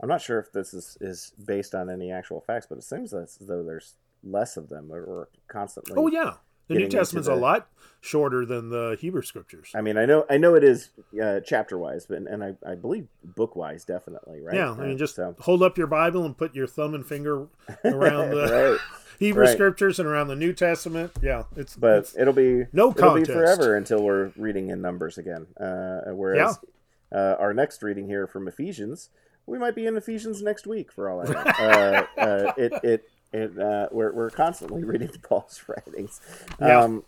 [0.00, 3.12] I'm not sure if this is is based on any actual facts, but it seems
[3.14, 5.94] as though there's less of them or, or constantly.
[5.96, 6.34] Oh, yeah.
[6.68, 7.68] The New Testament's a lot
[8.00, 9.70] shorter than the Hebrew scriptures.
[9.74, 10.90] I mean, I know I know it is
[11.22, 14.54] uh, chapter wise, but and I, I believe book wise definitely, right?
[14.54, 15.34] Yeah, I mean, Uh, just so.
[15.40, 17.48] hold up your Bible and put your thumb and finger
[17.84, 18.78] around the right.
[19.18, 19.52] Hebrew right.
[19.52, 21.10] scriptures and around the New Testament.
[21.20, 25.18] Yeah, it's but it's- it'll be No it'll be forever until we're reading in numbers
[25.18, 25.48] again.
[25.60, 26.58] Uh, whereas
[27.10, 29.10] uh, our next reading here from Ephesians,
[29.46, 31.40] we might be in Ephesians next week for all I know.
[31.40, 36.20] uh, uh, it it it uh, we're we're constantly reading Paul's writings.
[36.60, 36.82] Yeah.
[36.82, 37.04] Um,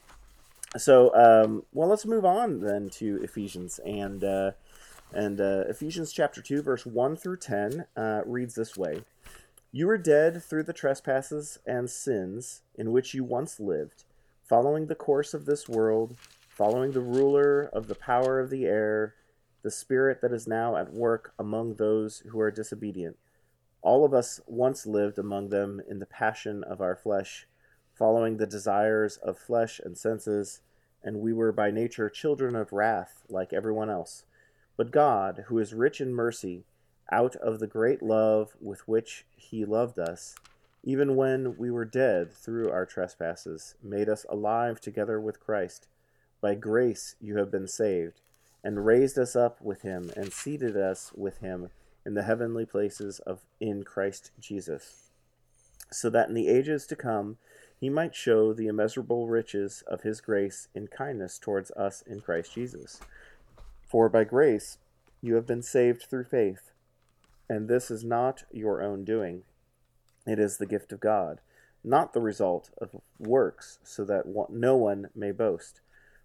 [0.77, 4.23] so um, well, let's move on then to Ephesians and.
[4.25, 4.51] Uh,
[5.13, 9.03] and uh, Ephesians chapter 2, verse 1 through 10 uh, reads this way
[9.73, 14.05] You were dead through the trespasses and sins in which you once lived,
[14.45, 16.17] following the course of this world,
[16.49, 19.15] following the ruler of the power of the air,
[19.63, 23.17] the spirit that is now at work among those who are disobedient.
[23.83, 27.47] All of us once lived among them in the passion of our flesh,
[27.95, 30.61] following the desires of flesh and senses,
[31.03, 34.25] and we were by nature children of wrath like everyone else.
[34.77, 36.65] But God, who is rich in mercy,
[37.11, 40.35] out of the great love with which He loved us,
[40.83, 45.89] even when we were dead through our trespasses, made us alive together with Christ.
[46.41, 48.21] By grace you have been saved,
[48.63, 51.71] and raised us up with Him, and seated us with Him
[52.05, 55.11] in the heavenly places of in Christ Jesus,
[55.91, 57.37] so that in the ages to come
[57.79, 62.55] He might show the immeasurable riches of His grace in kindness towards us in Christ
[62.55, 63.01] Jesus.
[63.87, 64.79] For by grace
[65.21, 66.71] you have been saved through faith,
[67.49, 69.43] and this is not your own doing.
[70.27, 71.41] It is the gift of God,
[71.83, 75.81] not the result of works, so that no one may boast.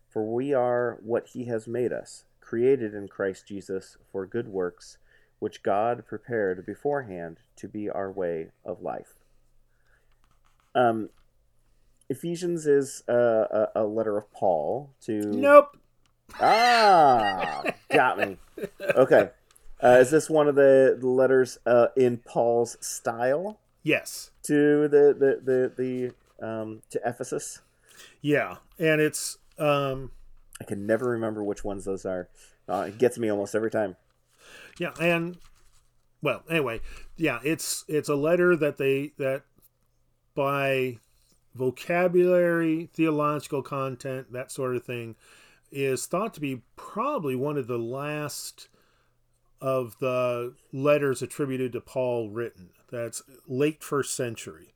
[0.10, 4.98] For we are what He has made us, created in Christ Jesus for good works,
[5.40, 9.14] which God prepared beforehand to be our way of life.
[10.74, 11.10] Um,
[12.10, 15.78] Ephesians is uh, a, a letter of Paul to nope.
[16.40, 18.38] Ah, got me.
[18.96, 19.30] Okay.
[19.84, 24.32] Uh, is this one of the the letters uh, in Paul's style Yes.
[24.44, 27.62] to the the the, the um, to Ephesus?
[28.22, 30.12] Yeah, and it's um
[30.62, 32.30] I can never remember which ones those are.
[32.70, 33.98] Uh, it gets me almost every time.
[34.80, 35.38] Yeah, and
[36.22, 36.82] well, anyway,
[37.18, 39.44] yeah, it's it's a letter that they that
[40.34, 41.00] by
[41.54, 45.16] vocabulary, theological content, that sort of thing,
[45.72, 48.68] is thought to be probably one of the last
[49.62, 52.70] of the letters attributed to Paul written.
[52.92, 54.74] That's late first century.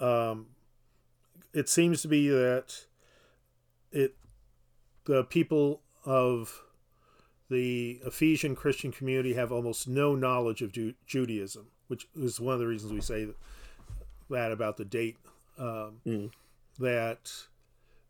[0.00, 0.48] Um,
[1.54, 2.86] it seems to be that
[3.90, 4.16] it
[5.04, 6.62] the people of
[7.52, 12.60] the Ephesian Christian community have almost no knowledge of Ju- Judaism, which is one of
[12.60, 13.28] the reasons we say
[14.30, 15.16] that about the date.
[15.58, 16.30] Um, Mm.
[16.78, 17.30] That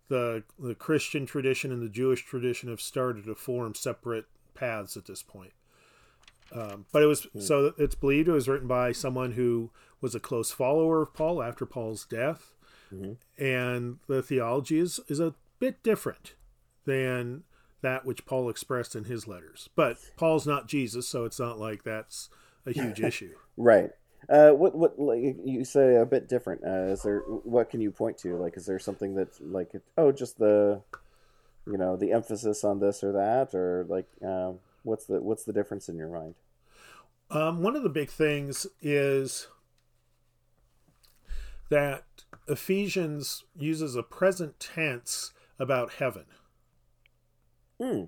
[0.09, 5.07] the the Christian tradition and the Jewish tradition have started to form separate paths at
[5.07, 5.53] this point.
[6.53, 10.21] Um, but it was so it's believed it was written by someone who was a
[10.21, 12.55] close follower of Paul after Paul's death,
[12.93, 13.17] Mhm.
[13.39, 16.35] and the theology is is a bit different
[16.85, 17.43] than
[17.83, 19.69] that which Paul expressed in his letters.
[19.77, 22.31] But Paul's not Jesus, so it's not like that's
[22.65, 23.35] a huge issue.
[23.57, 23.91] Right.
[24.29, 26.63] Uh, what what like, you say a bit different?
[26.65, 28.37] Uh, is there what can you point to?
[28.37, 30.81] Like, is there something that like oh, just the
[31.67, 35.53] you know the emphasis on this or that, or like um, what's the what's the
[35.53, 36.35] difference in your mind?
[37.31, 39.49] Um, one of the big things is
[41.71, 42.05] that
[42.47, 46.27] Ephesians uses a present tense about heaven.
[47.83, 48.05] Hmm.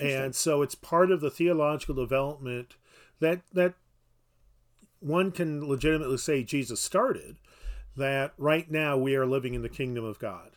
[0.00, 2.74] And so it's part of the theological development
[3.20, 3.74] that that
[4.98, 7.36] one can legitimately say Jesus started
[7.96, 10.50] that right now we are living in the kingdom of God.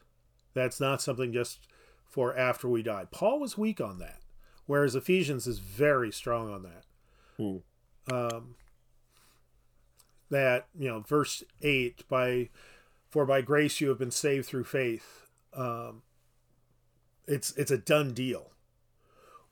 [0.54, 1.68] That's not something just
[2.04, 3.06] for after we die.
[3.12, 4.22] Paul was weak on that,
[4.66, 6.86] whereas Ephesians is very strong on that.
[7.38, 7.58] Hmm.
[8.12, 8.56] Um,
[10.32, 12.50] that you know, verse eight by
[13.10, 15.28] for by grace you have been saved through faith.
[15.54, 16.02] Um,
[17.30, 18.52] it's it's a done deal,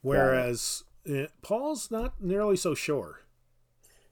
[0.02, 1.28] whereas yeah.
[1.42, 3.22] Paul's not nearly so sure.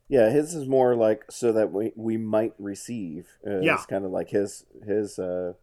[0.07, 3.27] Yeah, his is more like so that we we might receive.
[3.45, 3.75] Uh, Yeah.
[3.75, 5.17] it's kind of like his his.
[5.19, 5.53] Uh,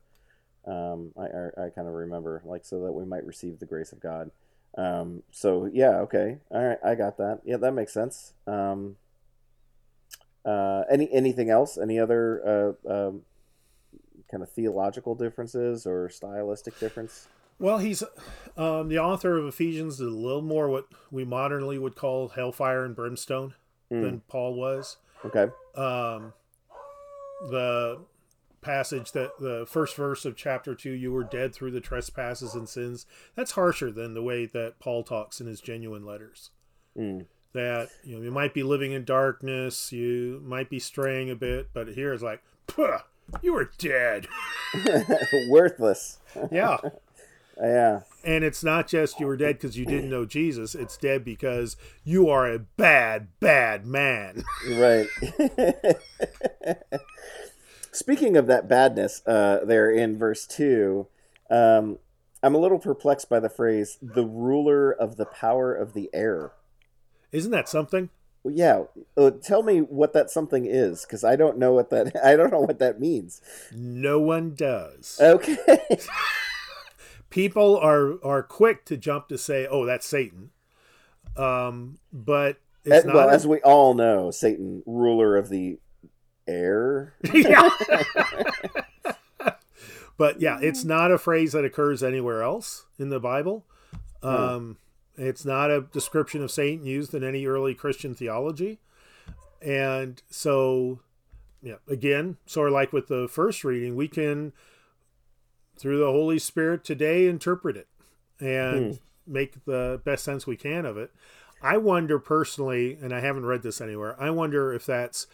[0.66, 3.92] um, I I, I kind of remember like so that we might receive the grace
[3.92, 4.30] of God.
[4.76, 7.40] Um, so yeah, okay, all right, I got that.
[7.44, 8.32] Yeah, that makes sense.
[8.46, 8.96] Um,
[10.44, 11.78] uh, any anything else?
[11.78, 13.22] Any other uh, um,
[14.30, 17.28] kind of theological differences or stylistic difference?
[17.58, 18.02] Well, he's
[18.56, 22.84] um, the author of Ephesians is a little more what we modernly would call hellfire
[22.84, 23.54] and brimstone
[23.90, 24.00] Hmm.
[24.02, 24.96] than Paul was.
[25.24, 25.48] Okay.
[25.74, 26.32] Um,
[27.50, 28.00] the
[28.60, 32.68] passage that the first verse of chapter two, you were dead through the trespasses and
[32.68, 33.06] sins.
[33.34, 36.50] That's harsher than the way that Paul talks in his genuine letters.
[36.96, 37.26] Mm.
[37.52, 41.68] That you know you might be living in darkness, you might be straying a bit,
[41.74, 42.98] but here it's like, Puh,
[43.42, 44.26] you were dead.
[45.48, 46.18] Worthless.
[46.50, 46.78] yeah.
[47.62, 48.00] Yeah.
[48.24, 50.74] And it's not just you were dead because you didn't know Jesus.
[50.74, 54.42] It's dead because you are a bad, bad man.
[54.68, 55.06] Right.
[57.92, 61.06] Speaking of that badness, uh, there in verse 2,
[61.50, 61.98] um,
[62.42, 66.52] I'm a little perplexed by the phrase, the ruler of the power of the air.
[67.30, 68.10] Isn't that something?
[68.42, 68.84] Well, yeah.
[69.16, 72.50] Uh, tell me what that something is, because I don't know what that I don't
[72.50, 73.40] know what that means.
[73.72, 75.18] No one does.
[75.20, 75.56] Okay.
[77.32, 80.50] People are are quick to jump to say, "Oh, that's Satan,"
[81.36, 85.78] um, but it's well, a- as we all know, Satan, ruler of the
[86.46, 87.14] air.
[87.32, 87.70] yeah.
[90.18, 93.64] but yeah, it's not a phrase that occurs anywhere else in the Bible.
[94.22, 94.76] Um,
[95.16, 98.78] It's not a description of Satan used in any early Christian theology.
[99.60, 101.00] And so,
[101.62, 104.52] yeah, again, sort of like with the first reading, we can,
[105.76, 107.88] through the Holy Spirit today, interpret it
[108.40, 111.10] and make the best sense we can of it.
[111.62, 115.26] I wonder personally, and I haven't read this anywhere, I wonder if that's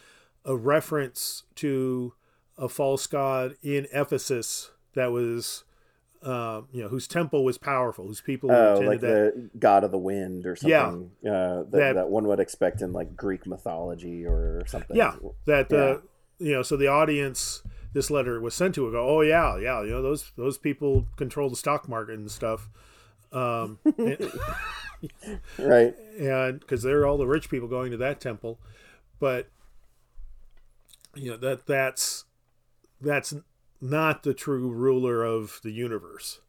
[0.45, 2.13] a reference to
[2.57, 5.65] a false god in Ephesus that was,
[6.23, 9.35] uh, you know, whose temple was powerful, whose people Oh, like that.
[9.35, 10.91] the god of the wind or Yeah.
[10.91, 11.11] something.
[11.27, 14.97] uh, that, That- that one would expect in like Greek mythology or something.
[14.97, 15.15] Yeah,
[15.47, 16.03] that the
[16.39, 17.63] you know, so the audience
[17.93, 21.07] this letter was sent to would go, oh yeah, yeah, you know, those those people
[21.17, 22.69] control the stock market and stuff,
[23.33, 24.31] um, and
[25.59, 25.95] Right.
[26.61, 28.59] because they're all the rich people going to that temple,
[29.21, 29.49] but
[31.15, 32.25] you know that that's
[33.01, 33.35] that's
[33.81, 36.41] not the true ruler of the universe.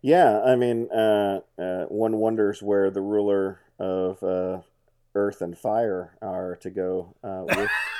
[0.00, 4.60] Yeah, I mean, uh, uh, one wonders where the ruler of uh,
[5.14, 7.70] earth and fire are to go uh, with,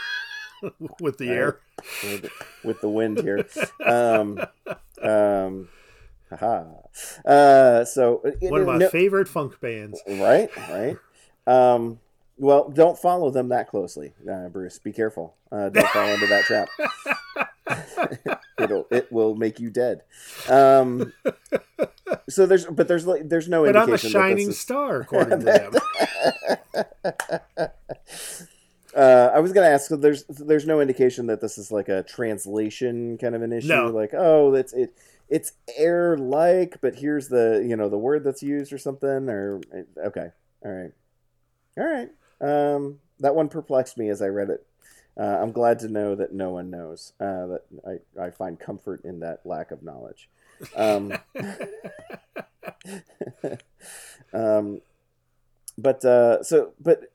[1.00, 1.60] with the Uh, air.
[2.02, 2.30] with
[2.64, 3.46] with the wind here.
[3.84, 4.40] Um,
[5.02, 5.68] um,
[6.30, 6.64] haha.
[7.24, 10.00] Uh, so One of my no- favorite funk bands.
[10.06, 10.96] right, right.
[11.46, 12.00] Um,
[12.36, 14.78] well, don't follow them that closely, uh, Bruce.
[14.78, 15.34] Be careful.
[15.50, 16.68] Uh, don't fall into that trap.
[18.58, 20.02] It'll it will make you dead.
[20.48, 21.12] Um,
[22.28, 24.58] so there's but there's like there's no But I'm a indication that this shining is-
[24.60, 25.44] star, according to
[27.56, 27.68] them.
[28.98, 29.88] Uh, I was gonna ask.
[29.88, 33.68] So there's there's no indication that this is like a translation kind of an issue.
[33.68, 33.86] No.
[33.86, 34.92] Like, oh, it's it
[35.28, 39.28] it's air like, but here's the you know the word that's used or something.
[39.28, 39.60] Or
[40.04, 40.30] okay,
[40.64, 40.90] all right,
[41.76, 42.08] all right.
[42.40, 44.66] Um, that one perplexed me as I read it.
[45.16, 47.12] Uh, I'm glad to know that no one knows.
[47.20, 50.28] Uh, that I I find comfort in that lack of knowledge.
[50.74, 51.12] Um,
[54.32, 54.80] um,
[55.78, 57.12] but uh, so but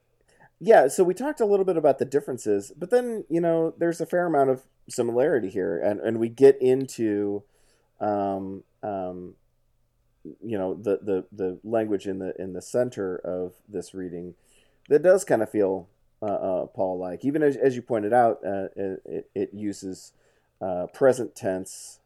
[0.64, 4.00] yeah, so we talked a little bit about the differences, but then you know there's
[4.00, 7.42] a fair amount of similarity here, and and we get into,
[8.00, 9.34] um, um,
[10.42, 14.34] you know the the the language in the in the center of this reading
[14.88, 15.88] that does kind of feel
[16.22, 20.12] uh, uh, Paul like, even as as you pointed out, uh, it it uses
[20.62, 22.00] uh, present tense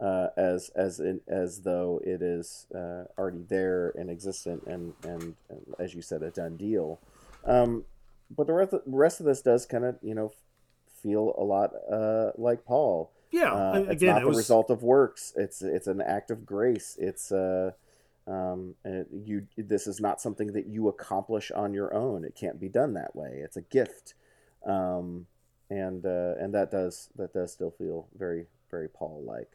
[0.00, 5.36] uh, as as in, as though it is uh, already there and existent and, and,
[5.48, 6.98] and as you said a done deal.
[7.44, 7.84] Um,
[8.30, 10.32] but the rest of, rest of this does kind of you know
[11.02, 13.12] feel a lot uh, like Paul.
[13.30, 15.32] Yeah, Uh, again, it's not it the was result of works.
[15.36, 16.96] It's it's an act of grace.
[17.00, 17.72] It's uh,
[18.26, 19.46] um, you.
[19.56, 22.24] This is not something that you accomplish on your own.
[22.24, 23.40] It can't be done that way.
[23.42, 24.14] It's a gift,
[24.66, 25.26] um,
[25.68, 29.50] and uh, and that does that does still feel very very Paul like.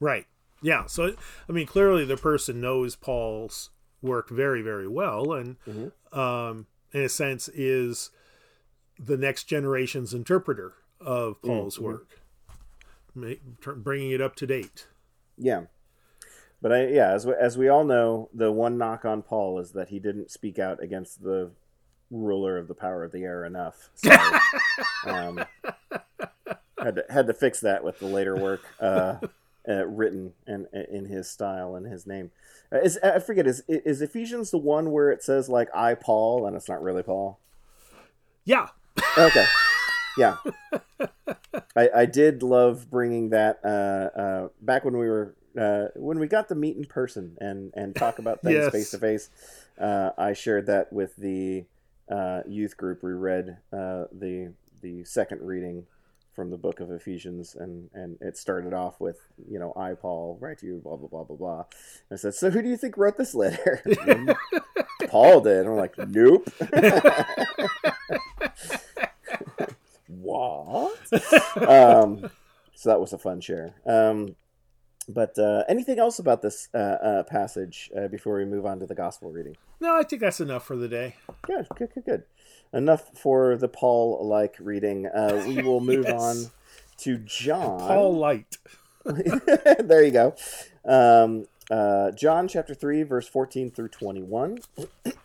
[0.00, 0.26] right.
[0.64, 1.14] Yeah, so
[1.48, 3.70] I mean, clearly the person knows Paul's
[4.00, 5.92] work very, very well, and Mhm.
[6.16, 8.10] um, in a sense is
[8.98, 11.82] the next generation's interpreter of Paul's mhm.
[11.82, 12.20] work,
[13.76, 14.86] bringing it up to date.
[15.36, 15.62] Yeah.
[16.60, 19.72] But I, yeah, as we, as we all know, the one knock on Paul is
[19.72, 21.50] that he didn't speak out against the
[22.10, 23.90] ruler of the power of the air enough.
[23.94, 24.10] So,
[25.06, 25.44] um,
[26.78, 29.16] had to had to fix that with the later work uh,
[29.68, 32.30] uh, written and in his style and his name.
[32.72, 36.46] Uh, is I forget is is Ephesians the one where it says like I Paul
[36.46, 37.38] and it's not really Paul?
[38.44, 38.68] Yeah,
[39.16, 39.46] Okay.
[40.18, 40.36] Yeah.
[41.76, 46.26] I, I did love bringing that uh, uh, back when we were uh, when we
[46.26, 49.30] got to meet in person and and talk about things face to face.
[49.78, 51.64] I shared that with the
[52.10, 53.02] uh, youth group.
[53.02, 55.86] We read uh, the the second reading
[56.34, 59.18] from the book of Ephesians, and and it started off with
[59.48, 61.64] you know I Paul write to you blah blah blah blah blah.
[62.10, 63.82] And I said, so who do you think wrote this letter?
[65.08, 65.66] Paul did.
[65.66, 66.48] I'm like, nope.
[70.08, 71.12] what?
[71.68, 72.30] um,
[72.74, 73.74] so that was a fun share.
[73.86, 74.36] Um,
[75.08, 78.86] but uh, anything else about this uh, uh, passage uh, before we move on to
[78.86, 79.56] the gospel reading?
[79.80, 81.16] no, I think that's enough for the day.
[81.42, 82.22] Good, good, good, good.
[82.72, 85.06] Enough for the Paul-like reading.
[85.06, 86.20] Uh, we will move Yes.
[86.20, 86.50] on
[86.98, 87.78] to John.
[87.80, 88.56] Paul Light.
[89.04, 90.34] there you go.
[90.84, 94.58] Um, uh, John chapter 3, verse 14 through 21.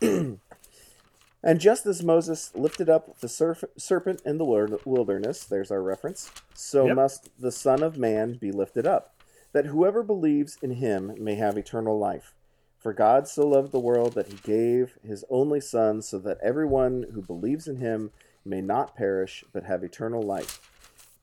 [1.42, 6.30] and just as Moses lifted up the serf- serpent in the wilderness, there's our reference,
[6.54, 6.96] so Yep.
[6.96, 9.14] must the Son of Man be lifted up,
[9.52, 12.34] that whoever believes in him may have eternal life.
[12.78, 17.06] For God so loved the world that he gave his only Son, so that everyone
[17.12, 18.12] who believes in him
[18.44, 20.60] may not perish, but have eternal life.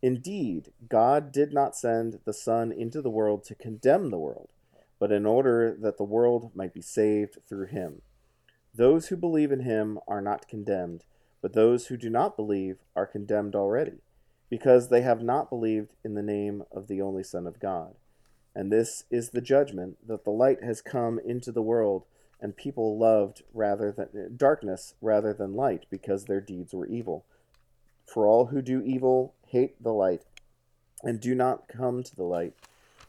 [0.02, 4.50] Indeed, God did not send the Son into the world to condemn the world,
[5.00, 8.02] but in order that the world might be saved through him.
[8.74, 11.06] Those who believe in him are not condemned,
[11.42, 14.02] but those who do not believe are condemned already,
[14.50, 17.96] because they have not believed in the name of the only Son of God.
[18.56, 22.06] And this is the judgment that the light has come into the world,
[22.40, 27.26] and people loved rather than darkness rather than light, because their deeds were evil.
[28.06, 30.24] For all who do evil hate the light,
[31.04, 32.54] and do not come to the light,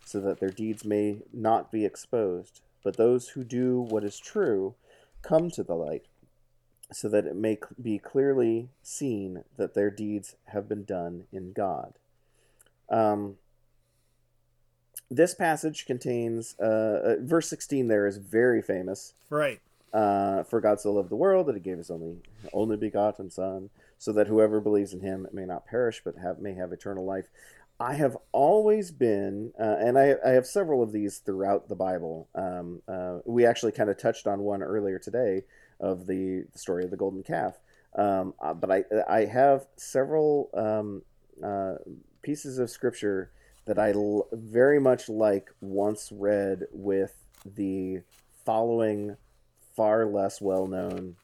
[0.04, 2.60] so that their deeds may not be exposed.
[2.82, 4.74] But those who do what is true
[5.22, 6.06] come to the light,
[6.92, 11.94] so that it may be clearly seen that their deeds have been done in God.
[12.88, 13.36] Um,
[15.10, 19.14] this passage contains, uh, uh, verse 16 there is very famous.
[19.30, 19.60] Right.
[19.92, 22.16] Uh, for God so loved the world that he gave his only
[22.52, 26.54] only begotten Son, so that whoever believes in him may not perish but have may
[26.54, 27.28] have eternal life.
[27.78, 32.28] I have always been, uh, and I, I have several of these throughout the Bible.
[32.34, 35.44] Um, uh, we actually kind of touched on one earlier today
[35.78, 37.58] of the, the story of the golden calf.
[37.94, 41.02] Um, uh, but I I have several um,
[41.42, 41.76] uh,
[42.22, 43.30] pieces of scripture
[43.66, 47.14] that I l- very much like once read with
[47.44, 48.00] the
[48.44, 49.16] following
[49.74, 51.16] far less well known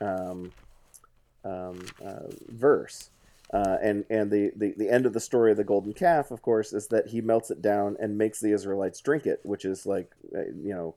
[0.00, 0.52] um,
[1.44, 3.10] um, uh, verse.
[3.52, 6.42] Uh, and and the, the, the end of the story of the golden calf, of
[6.42, 9.86] course, is that he melts it down and makes the Israelites drink it, which is
[9.86, 10.94] like, uh, you know,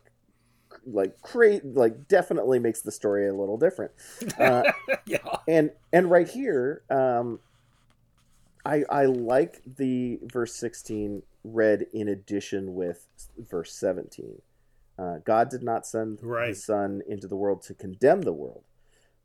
[0.85, 3.91] like create like definitely makes the story a little different.
[4.39, 4.63] Uh,
[5.05, 5.17] yeah.
[5.47, 7.39] and and right here, um,
[8.65, 13.07] I I like the verse sixteen read in addition with
[13.37, 14.41] verse seventeen.
[14.97, 16.49] Uh, God did not send Right.
[16.49, 18.63] His Son into the world to condemn the world,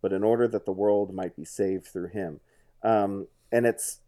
[0.01, 2.41] but in order that the world might be saved through Him.
[2.83, 4.01] Um, and it's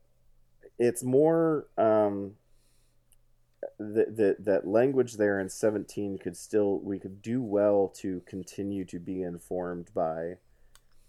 [0.79, 2.35] it's more um,
[3.79, 8.85] that that that language there in seventeen could still we could do well to continue
[8.85, 10.37] to be informed by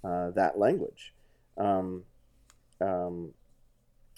[0.03, 1.13] uh, that language.
[1.57, 2.03] Um,
[2.82, 3.34] um,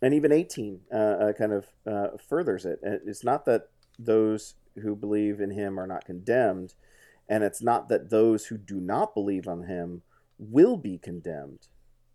[0.01, 2.79] and even 18 uh, uh, kind of uh, furthers it.
[2.83, 6.73] And It's not that those who believe in him are not condemned,
[7.27, 10.01] and it's not that those who do not believe on him
[10.37, 11.67] will be condemned,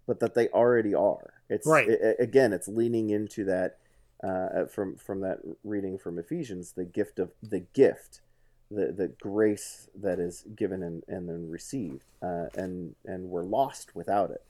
[0.07, 1.35] but that they already are.
[1.51, 1.89] It's Right.
[1.89, 3.79] a- again, it's leaning into that
[4.23, 8.23] uh, from from that reading from Ephesians, the gift of the gift,
[8.71, 13.95] the the grace that is given and, and then received, uh, and and we're lost
[13.95, 14.43] without it.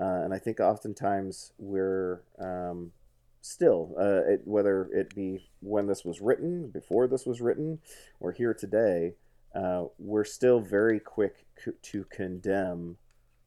[0.00, 2.92] Uh, and I think oftentimes we're um,
[3.40, 7.80] still, uh, it, whether it be when this was written, before this was written,
[8.20, 9.14] or here today,
[9.54, 11.46] uh, we're still very quick
[11.82, 12.96] to condemn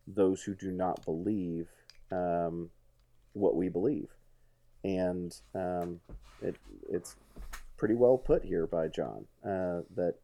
[0.08, 1.68] those who do not believe
[2.12, 2.70] um,
[3.34, 4.10] what we believe,
[4.84, 6.02] and um,
[6.42, 6.56] it,
[6.90, 7.16] it's
[7.78, 10.16] pretty well put here by John uh, that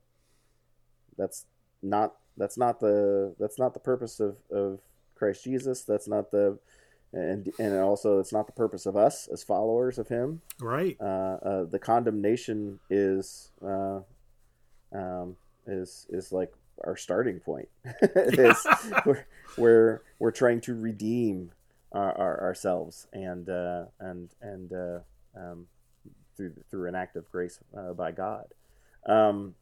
[1.18, 1.46] that's
[1.82, 4.80] not that's not the that's not the purpose of, of
[5.18, 5.84] Christ Jesus.
[5.84, 6.60] That's not the
[7.14, 10.42] and and also it's not the purpose of us as followers of Him.
[10.60, 10.98] Right.
[11.00, 14.02] Uh, uh, the condemnation is uh,
[14.94, 16.54] um, is is like
[16.84, 17.70] our starting point.
[18.02, 18.66] is
[19.06, 19.26] we're,
[19.58, 21.52] we're we're trying to redeem
[21.92, 25.00] our, our ourselves and uh, and and uh,
[25.36, 25.68] um,
[26.36, 28.48] through through an act of grace uh, by God.
[29.06, 29.56] Um,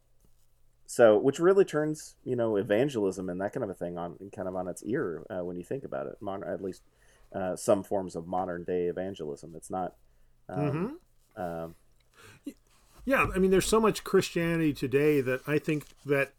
[0.85, 4.47] so, which really turns you know evangelism and that kind of a thing on kind
[4.47, 6.15] of on its ear uh, when you think about it.
[6.21, 6.81] Modern, at least
[7.33, 9.53] uh, some forms of modern day evangelism.
[9.55, 9.95] It's not.
[10.47, 10.97] Um,
[11.37, 11.41] Mm-hmm.
[11.41, 11.75] um,
[13.03, 16.33] Yeah, I mean, there's so much Christianity today that I think that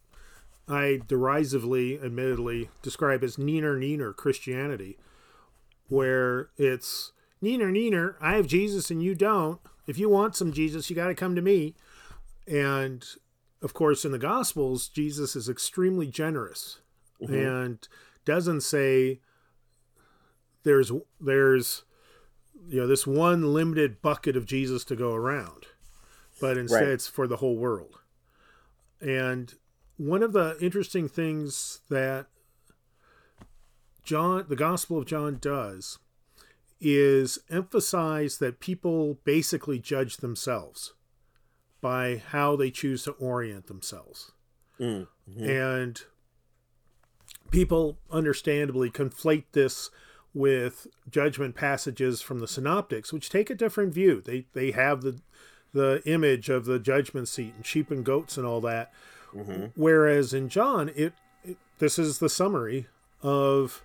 [0.69, 4.99] I derisively, admittedly, describe as neener neener Christianity,
[5.89, 8.15] where it's neener neener.
[8.21, 9.61] I have Jesus and you don't.
[9.87, 11.75] If you want some Jesus, you got to come to me.
[12.49, 13.05] And
[13.67, 16.79] of course, in the Gospels, Jesus is extremely generous
[17.21, 17.35] mm-hmm.
[17.35, 17.89] and
[18.25, 19.19] doesn't say
[20.63, 21.83] there's there's
[22.69, 25.67] you know this one limited bucket of Jesus to go around,
[26.41, 26.91] but instead Right.
[26.91, 27.99] it's for the whole world.
[29.01, 29.53] And
[29.97, 32.27] one of the interesting things that
[34.05, 35.99] John, the Gospel of John does
[36.81, 40.93] is emphasize that people basically judge themselves
[41.81, 44.33] by how they choose to orient themselves.
[44.81, 45.07] mm,
[45.39, 46.01] And
[47.51, 49.91] people understandably conflate this
[50.35, 54.21] with judgment passages from the synoptics, which take a different view.
[54.21, 55.21] They they have the
[55.73, 58.93] the image of the judgment seat and sheep and goats and all that.
[59.35, 59.73] mhm.
[59.77, 61.13] Whereas in John, it,
[61.45, 62.87] it this is the summary
[63.23, 63.83] of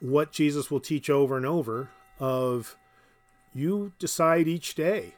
[0.00, 2.76] what Jesus will teach over and over of
[3.54, 5.14] you decide each day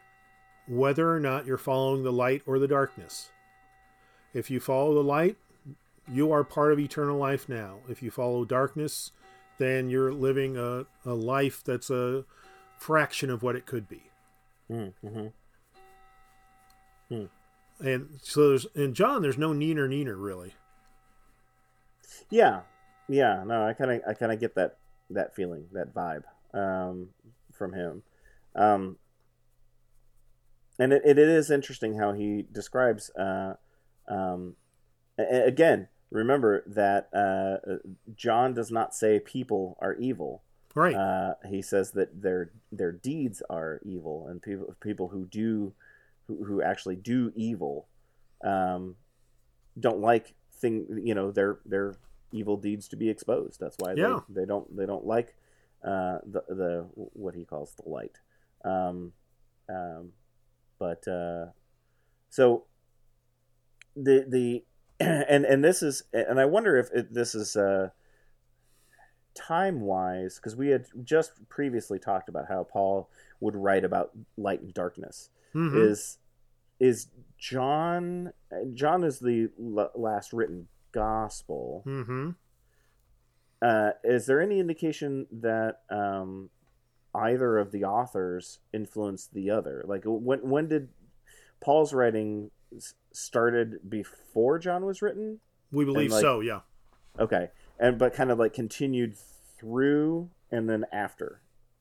[0.72, 3.30] whether or not you're following the light or the darkness.
[4.32, 5.36] If you follow the light,
[6.10, 7.76] you are part of eternal life now.
[7.88, 9.12] If you follow darkness,
[9.58, 12.24] then you're living a, a life that's a
[12.78, 14.02] fraction of what it could be.
[14.70, 15.32] Mm, mhm.
[17.80, 20.54] And so there's in John, there's no neener neener really.
[22.30, 22.60] Yeah,
[23.08, 23.42] yeah.
[23.44, 24.78] No, I kind of, I kind of get that
[25.10, 26.22] that feeling, that vibe
[26.54, 27.08] um,
[27.52, 28.02] from him.
[28.54, 28.96] Um,
[30.82, 33.10] and it, it is interesting how he describes.
[33.10, 33.54] Uh,
[34.08, 34.56] um,
[35.18, 37.56] again, remember that uh,
[38.14, 40.42] John does not say people are evil.
[40.74, 40.94] Right.
[40.94, 45.74] Uh, he says that their their deeds are evil, and people people who do
[46.26, 47.88] who, who actually do evil
[48.42, 48.96] um,
[49.78, 51.96] don't like thing you know their their
[52.32, 53.60] evil deeds to be exposed.
[53.60, 54.20] That's why Yeah.
[54.28, 55.34] they, they don't they don't like
[55.84, 58.16] uh, the the what he calls the light.
[58.64, 59.12] Um,
[59.68, 60.12] um,
[60.82, 61.46] but uh,
[62.30, 62.64] so
[63.94, 64.64] the the
[65.00, 67.90] and and this is and I wonder if it, this is uh,
[69.34, 73.08] time wise because we had just previously talked about how Paul
[73.40, 75.76] would write about light and darkness Mhm.
[75.84, 76.18] is
[76.80, 77.08] is
[77.38, 78.32] John
[78.74, 82.30] John is the l- last written gospel Mm-hmm.
[83.62, 86.50] uh, is there any indication that um,
[87.14, 90.88] either of the authors influenced the other like when when did
[91.60, 92.50] Paul's writing
[93.12, 95.40] started before John was written
[95.70, 96.40] We believe like- so.
[96.40, 96.60] Yeah.
[97.18, 99.14] okay and but kind of like continued
[99.58, 101.40] through and then after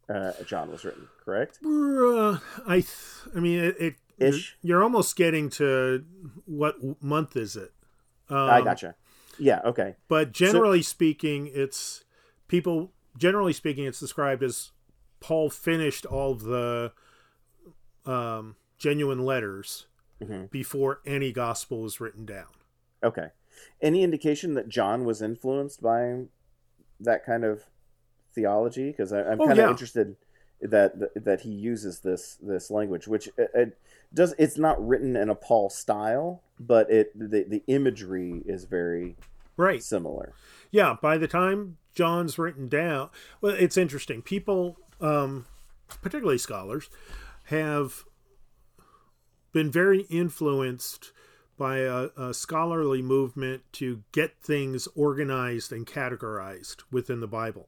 [0.10, 2.88] uh, John was written correct Uh, I, th-
[3.36, 3.76] I mean, it.
[3.80, 4.56] it Ish.
[4.62, 6.04] You're almost getting to
[6.46, 7.72] what month is it?
[8.30, 8.94] Um, I gotcha
[9.40, 12.04] yeah okay But generally speaking, it's
[12.48, 12.92] people.
[13.18, 14.72] Generally speaking, it's described as
[15.22, 16.92] Paul finished all the
[18.06, 19.86] um, genuine letters
[20.24, 22.48] hmm before any gospel was written down.
[23.04, 23.28] Okay.
[23.82, 26.24] Any indication that John was influenced by
[27.00, 27.64] that kind of
[28.34, 28.92] theology?
[28.92, 29.70] Because I'm Oh, kind of yeah.
[29.72, 30.16] interested
[30.62, 33.78] that that he uses this this language, which it, it
[34.14, 34.36] does.
[34.38, 39.16] It's not written in a Paul style, but it the the imagery is very
[39.58, 39.82] Right.
[39.84, 40.34] similar.
[40.70, 40.98] Yeah.
[41.02, 43.10] By the time John's written down,
[43.42, 44.22] well, it's interesting.
[44.22, 45.46] People, um,
[46.02, 46.90] particularly scholars,
[47.46, 48.06] have
[49.52, 51.12] been very influenced
[51.58, 57.68] by a, a, scholarly movement to get things organized and categorized within the Bible.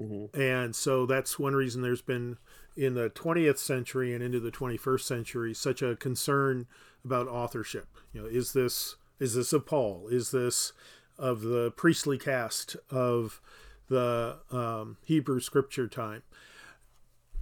[0.00, 0.40] Mm-hmm.
[0.40, 2.38] And so that's one reason there's been
[2.76, 6.66] in the 20th century and into the 21st century such a concern
[7.04, 7.86] about authorship.
[8.12, 10.08] You know, is this is this of Paul?
[10.10, 10.72] Is this
[11.16, 13.40] of the priestly caste of
[13.88, 16.22] the um, Hebrew scripture time?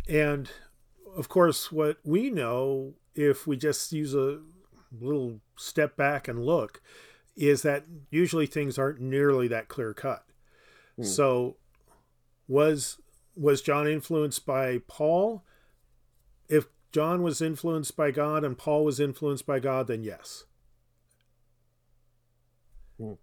[0.08, 0.50] And
[1.16, 4.40] of course, what we know, if we just use a
[5.00, 6.80] little step back and look,
[7.36, 10.24] is that usually things aren't nearly that clear cut.
[10.96, 11.04] Hmm.
[11.04, 11.56] So,
[12.48, 12.98] was
[13.36, 15.44] was John influenced by Paul?
[16.48, 20.44] If John was influenced by God and Paul was influenced by God, then yes.
[22.98, 23.14] Hmm.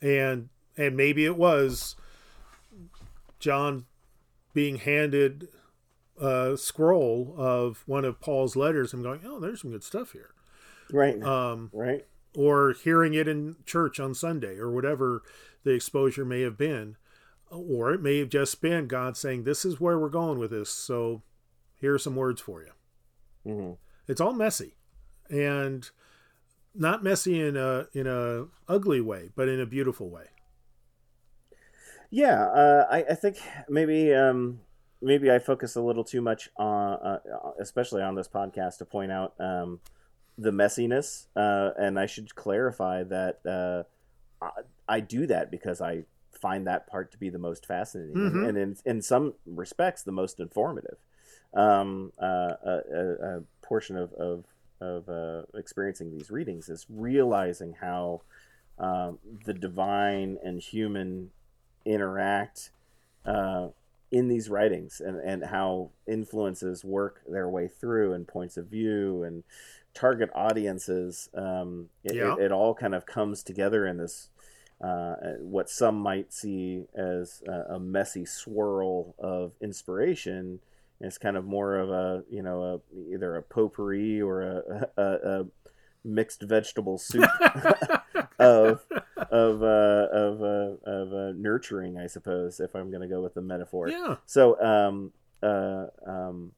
[0.00, 1.96] And and maybe it was
[3.42, 3.84] John
[4.54, 5.48] being handed
[6.18, 10.30] a scroll of one of Paul's letters and going, "Oh, there's some good stuff here."
[10.92, 11.20] Right.
[11.22, 12.06] Um, right.
[12.36, 15.22] Or hearing it in church on Sunday or whatever
[15.64, 16.96] the exposure may have been.
[17.50, 20.70] Or it may have just been God saying, This is where we're going with this.
[20.70, 21.22] So
[21.76, 22.72] here are some words for you.
[23.46, 23.72] Mm-hmm.
[24.08, 24.76] It's all messy.
[25.28, 25.90] And
[26.74, 30.26] not messy in a in a ugly way, but in a beautiful way.
[32.12, 33.38] Yeah, uh, I, I think
[33.70, 34.60] maybe um,
[35.00, 37.18] maybe I focus a little too much on, uh,
[37.58, 39.80] especially on this podcast, to point out um,
[40.36, 41.26] the messiness.
[41.34, 44.50] Uh, and I should clarify that uh, I,
[44.96, 48.44] I, do that because I find that part to be the most fascinating mm-hmm.
[48.44, 50.98] and, in, in some respects, the most informative.
[51.54, 52.76] Um, uh, a,
[53.22, 54.44] a, portion of, of,
[54.82, 58.20] of uh, experiencing these readings is realizing how
[58.78, 61.30] um, the divine and human
[61.84, 62.70] interact
[63.24, 63.68] uh,
[64.10, 69.22] in these writings and, and how influences work their way through and points of view
[69.22, 69.42] and
[69.94, 72.34] target audiences, um, it, yeah.
[72.34, 74.28] it, it, all kind of comes together in this
[74.82, 80.58] uh, what some might see as a, a, messy swirl of inspiration.
[81.00, 85.02] It's kind of more of a you know a, either a potpourri or a, a,
[85.02, 85.46] a
[86.04, 87.28] mixed vegetable soup
[88.38, 88.84] of
[89.30, 93.34] of uh, of uh, of uh, nurturing, I suppose, if I'm going to go with
[93.34, 93.88] the metaphor.
[93.88, 94.16] Yeah.
[94.26, 96.52] So um uh um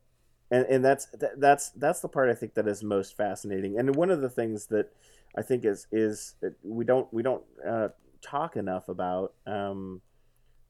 [0.51, 3.79] and and that's that's that's the part I think that is most fascinating.
[3.79, 4.93] And one of the things that
[5.37, 7.89] I think is is we don't we don't uh,
[8.23, 10.01] talk enough about um,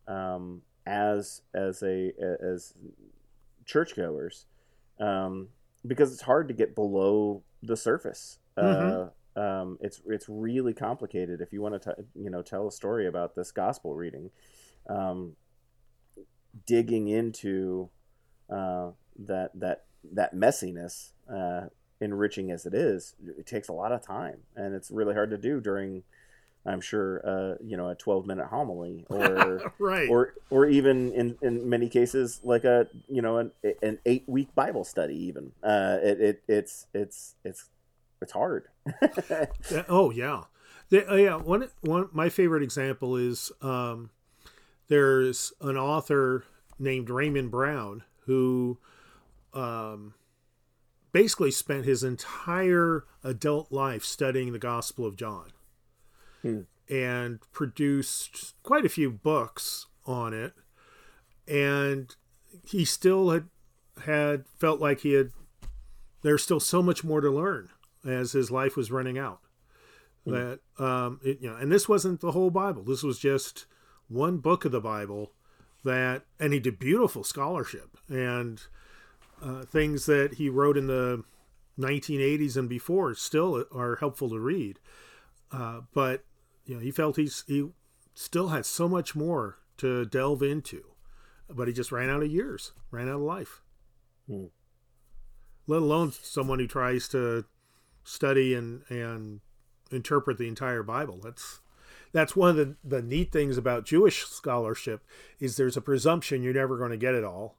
[0.09, 2.12] um, as as a
[2.43, 2.75] as
[3.66, 4.47] churchgoers
[5.01, 5.49] um,
[5.87, 8.39] because it's hard to get below the surface.
[8.59, 9.01] Mm-hmm.
[9.01, 13.07] Uh, um, it's it's really complicated if you want to you know tell a story
[13.07, 14.31] about this gospel reading.
[14.89, 15.35] Um,
[16.67, 17.91] digging into
[18.51, 21.67] uh, that that that messiness, uh,
[22.01, 25.39] enriching as it is, it takes a lot of time, and it's really hard to
[25.39, 26.03] do during.
[26.67, 31.37] I'm sure, uh, you know, a 12 minute homily, or right, or or even in,
[31.43, 33.53] in many cases, like a you know an,
[33.83, 35.15] an eight week Bible study.
[35.27, 37.69] Even uh, it, it it's it's it's
[38.25, 38.68] it's hard.
[39.89, 40.45] oh yeah,
[40.93, 41.37] uh, yeah.
[41.37, 44.11] One one my favorite example is um,
[44.89, 46.45] there's an author
[46.79, 48.79] named Raymond Brown who
[49.53, 50.14] um,
[51.12, 55.53] basically spent his entire adult life studying the Gospel of John
[56.43, 56.61] hmm.
[56.89, 60.55] and produced quite a few books on it.
[61.47, 62.14] And
[62.66, 63.49] he still had
[64.05, 65.31] had felt like he had
[66.22, 67.68] there's still so much more to learn
[68.07, 69.41] as his life was running out.
[70.25, 70.33] Hmm.
[70.33, 72.83] That um, it, you know, and this wasn't the whole Bible.
[72.83, 73.67] This was just
[74.09, 75.33] one book of the Bible
[75.85, 78.63] that, and he did beautiful scholarship and
[79.43, 81.23] uh, things that he wrote in the
[81.79, 84.79] 1980s and before still are helpful to read.
[85.53, 86.25] Uh, but
[86.65, 87.69] you know, he felt he's he
[88.15, 90.85] still had so much more to delve into,
[91.51, 93.61] but he just ran out of years, ran out of life.
[94.27, 94.47] Hmm.
[95.67, 97.45] Let alone someone who tries to
[98.05, 99.41] study and and
[99.91, 101.19] interpret the entire Bible.
[101.23, 101.61] That's
[102.13, 105.05] that's one of the, the neat things about Jewish scholarship
[105.41, 107.57] is there's a presumption you're never going to get it all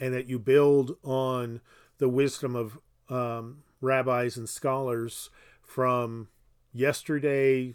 [0.00, 1.60] and that you build on
[1.98, 2.78] the wisdom of
[3.10, 5.28] um, rabbis and scholars
[5.62, 6.28] from
[6.72, 7.74] yesterday,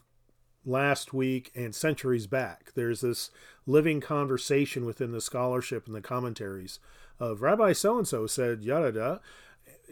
[0.65, 2.71] last week, and centuries back.
[2.73, 3.29] There's this
[3.67, 6.79] living conversation within the scholarship and the commentaries
[7.19, 9.21] of Rabbi so and so said yada yada,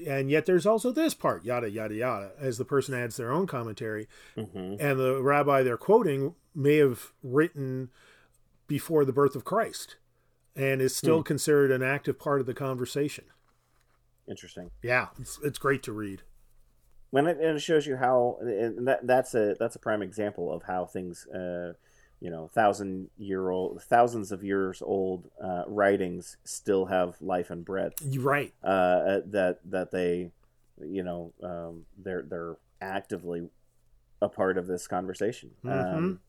[0.07, 3.47] and yet there's also this part yada yada yada as the person adds their own
[3.47, 4.75] commentary, mm-hmm.
[4.79, 7.89] and the rabbi they're quoting may have written
[8.67, 9.97] before the birth of Christ
[10.55, 11.23] and is still hmm.
[11.23, 13.25] considered an active part of the conversation.
[14.27, 14.71] interesting.
[14.81, 16.21] Yeah, it's, it's great to read.
[17.09, 20.51] When it, and it shows you how and that that's a that's a prime example
[20.51, 21.73] of how things, uh,
[22.23, 27.65] you know, thousand year old, thousands of years old uh, writings still have life and
[27.65, 27.95] breath.
[28.01, 28.53] You're right.
[28.63, 30.31] Uh, that that they,
[30.81, 33.49] you know, um, they're they're actively
[34.21, 35.51] a part of this conversation.
[35.65, 35.97] Mm-hmm.
[35.97, 36.19] Um,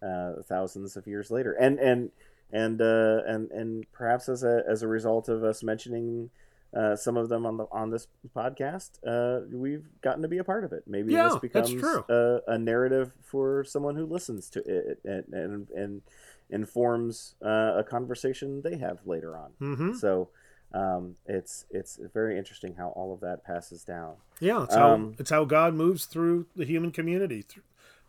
[0.00, 2.12] uh, thousands of years later, and and
[2.52, 6.30] and uh, and and perhaps as a as a result of us mentioning
[6.76, 10.44] uh, some of them on the on this podcast, uh, we've gotten to be a
[10.44, 10.84] part of it.
[10.86, 12.04] Maybe Yeah, this becomes true.
[12.08, 16.02] A, a narrative for someone who listens to it and and, and
[16.50, 19.50] informs uh, a conversation they have later on.
[19.60, 19.92] Mm-hmm.
[19.94, 20.28] So
[20.74, 24.14] um, it's it's very interesting how all of that passes down.
[24.40, 27.64] Yeah, it's how Um, it's how God moves through the human community, th-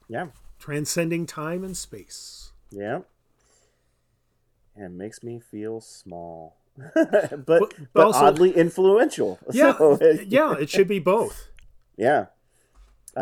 [0.08, 0.28] Yeah,
[0.60, 2.52] transcending time and space.
[2.72, 3.02] yeah,
[4.76, 6.56] and it makes me feel small,
[6.96, 9.40] but but, but also- oddly influential.
[9.54, 11.50] Yeah, So it- yeah, it should be both.
[11.98, 12.28] yeah.
[13.16, 13.20] Uh,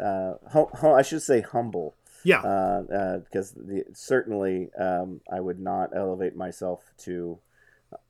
[0.00, 1.94] uh, hum, hum, I should say humble.
[2.24, 7.38] Yeah, uh, because the, certainly um, I would not elevate myself to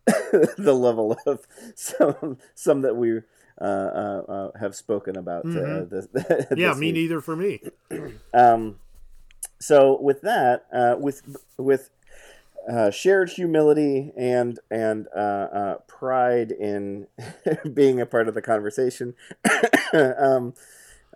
[0.06, 3.18] the level of some some that we
[3.60, 5.44] uh, uh, uh, have spoken about.
[5.44, 5.90] Uh, Mhm.
[5.90, 6.08] this,
[6.56, 6.94] yeah, this me week.
[6.94, 7.60] neither for me.
[8.32, 8.76] Um,
[9.60, 11.22] so with that, uh, with
[11.58, 11.90] with
[12.68, 17.06] uh, shared humility and and uh, uh, pride in
[17.72, 19.14] being a part of the conversation,
[19.94, 20.54] um,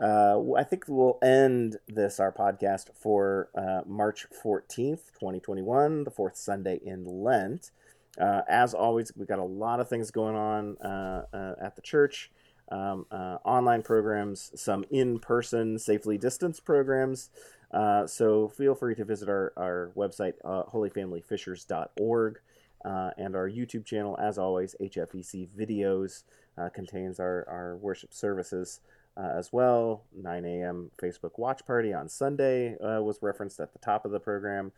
[0.01, 6.05] uh, I think we'll end this our podcast for uh, March fourteenth, twenty twenty one,
[6.05, 7.71] the fourth Sunday in Lent.
[8.19, 10.77] As always, we've got a lot of things going on
[11.61, 12.31] at the church.
[12.73, 17.31] Um, online programs, some in-person, safely distanced programs.
[17.73, 22.41] Uh, so feel free to visit our, our website, uh, holyfamilyfishers.org,
[22.85, 26.25] uh, and our YouTube channel, as always, HFEC Videos,
[26.59, 28.81] uh, contains our, our worship services
[29.17, 30.05] uh, as well.
[30.15, 30.91] 9 a.m.
[31.01, 34.73] Facebook Watch Party on Sunday uh, was referenced at the top of the program.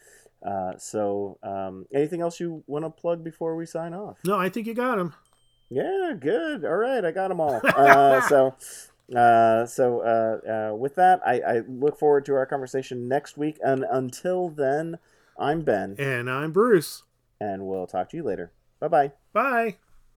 [0.44, 4.18] Uh, so, um, anything else you want to plug before we sign off?
[4.24, 5.14] No, I think you got them.
[5.70, 6.64] Yeah, good.
[6.64, 7.60] All right, I got them all.
[7.76, 8.54] Uh, so,
[9.14, 13.58] uh, so uh, uh, with that, I, I look forward to our conversation next week.
[13.62, 14.98] And until then,
[15.38, 17.02] I'm Ben, And I'm Bruce.
[17.40, 18.52] and we'll talk to you later.
[18.80, 19.12] Bye bye.
[19.32, 19.76] Bye.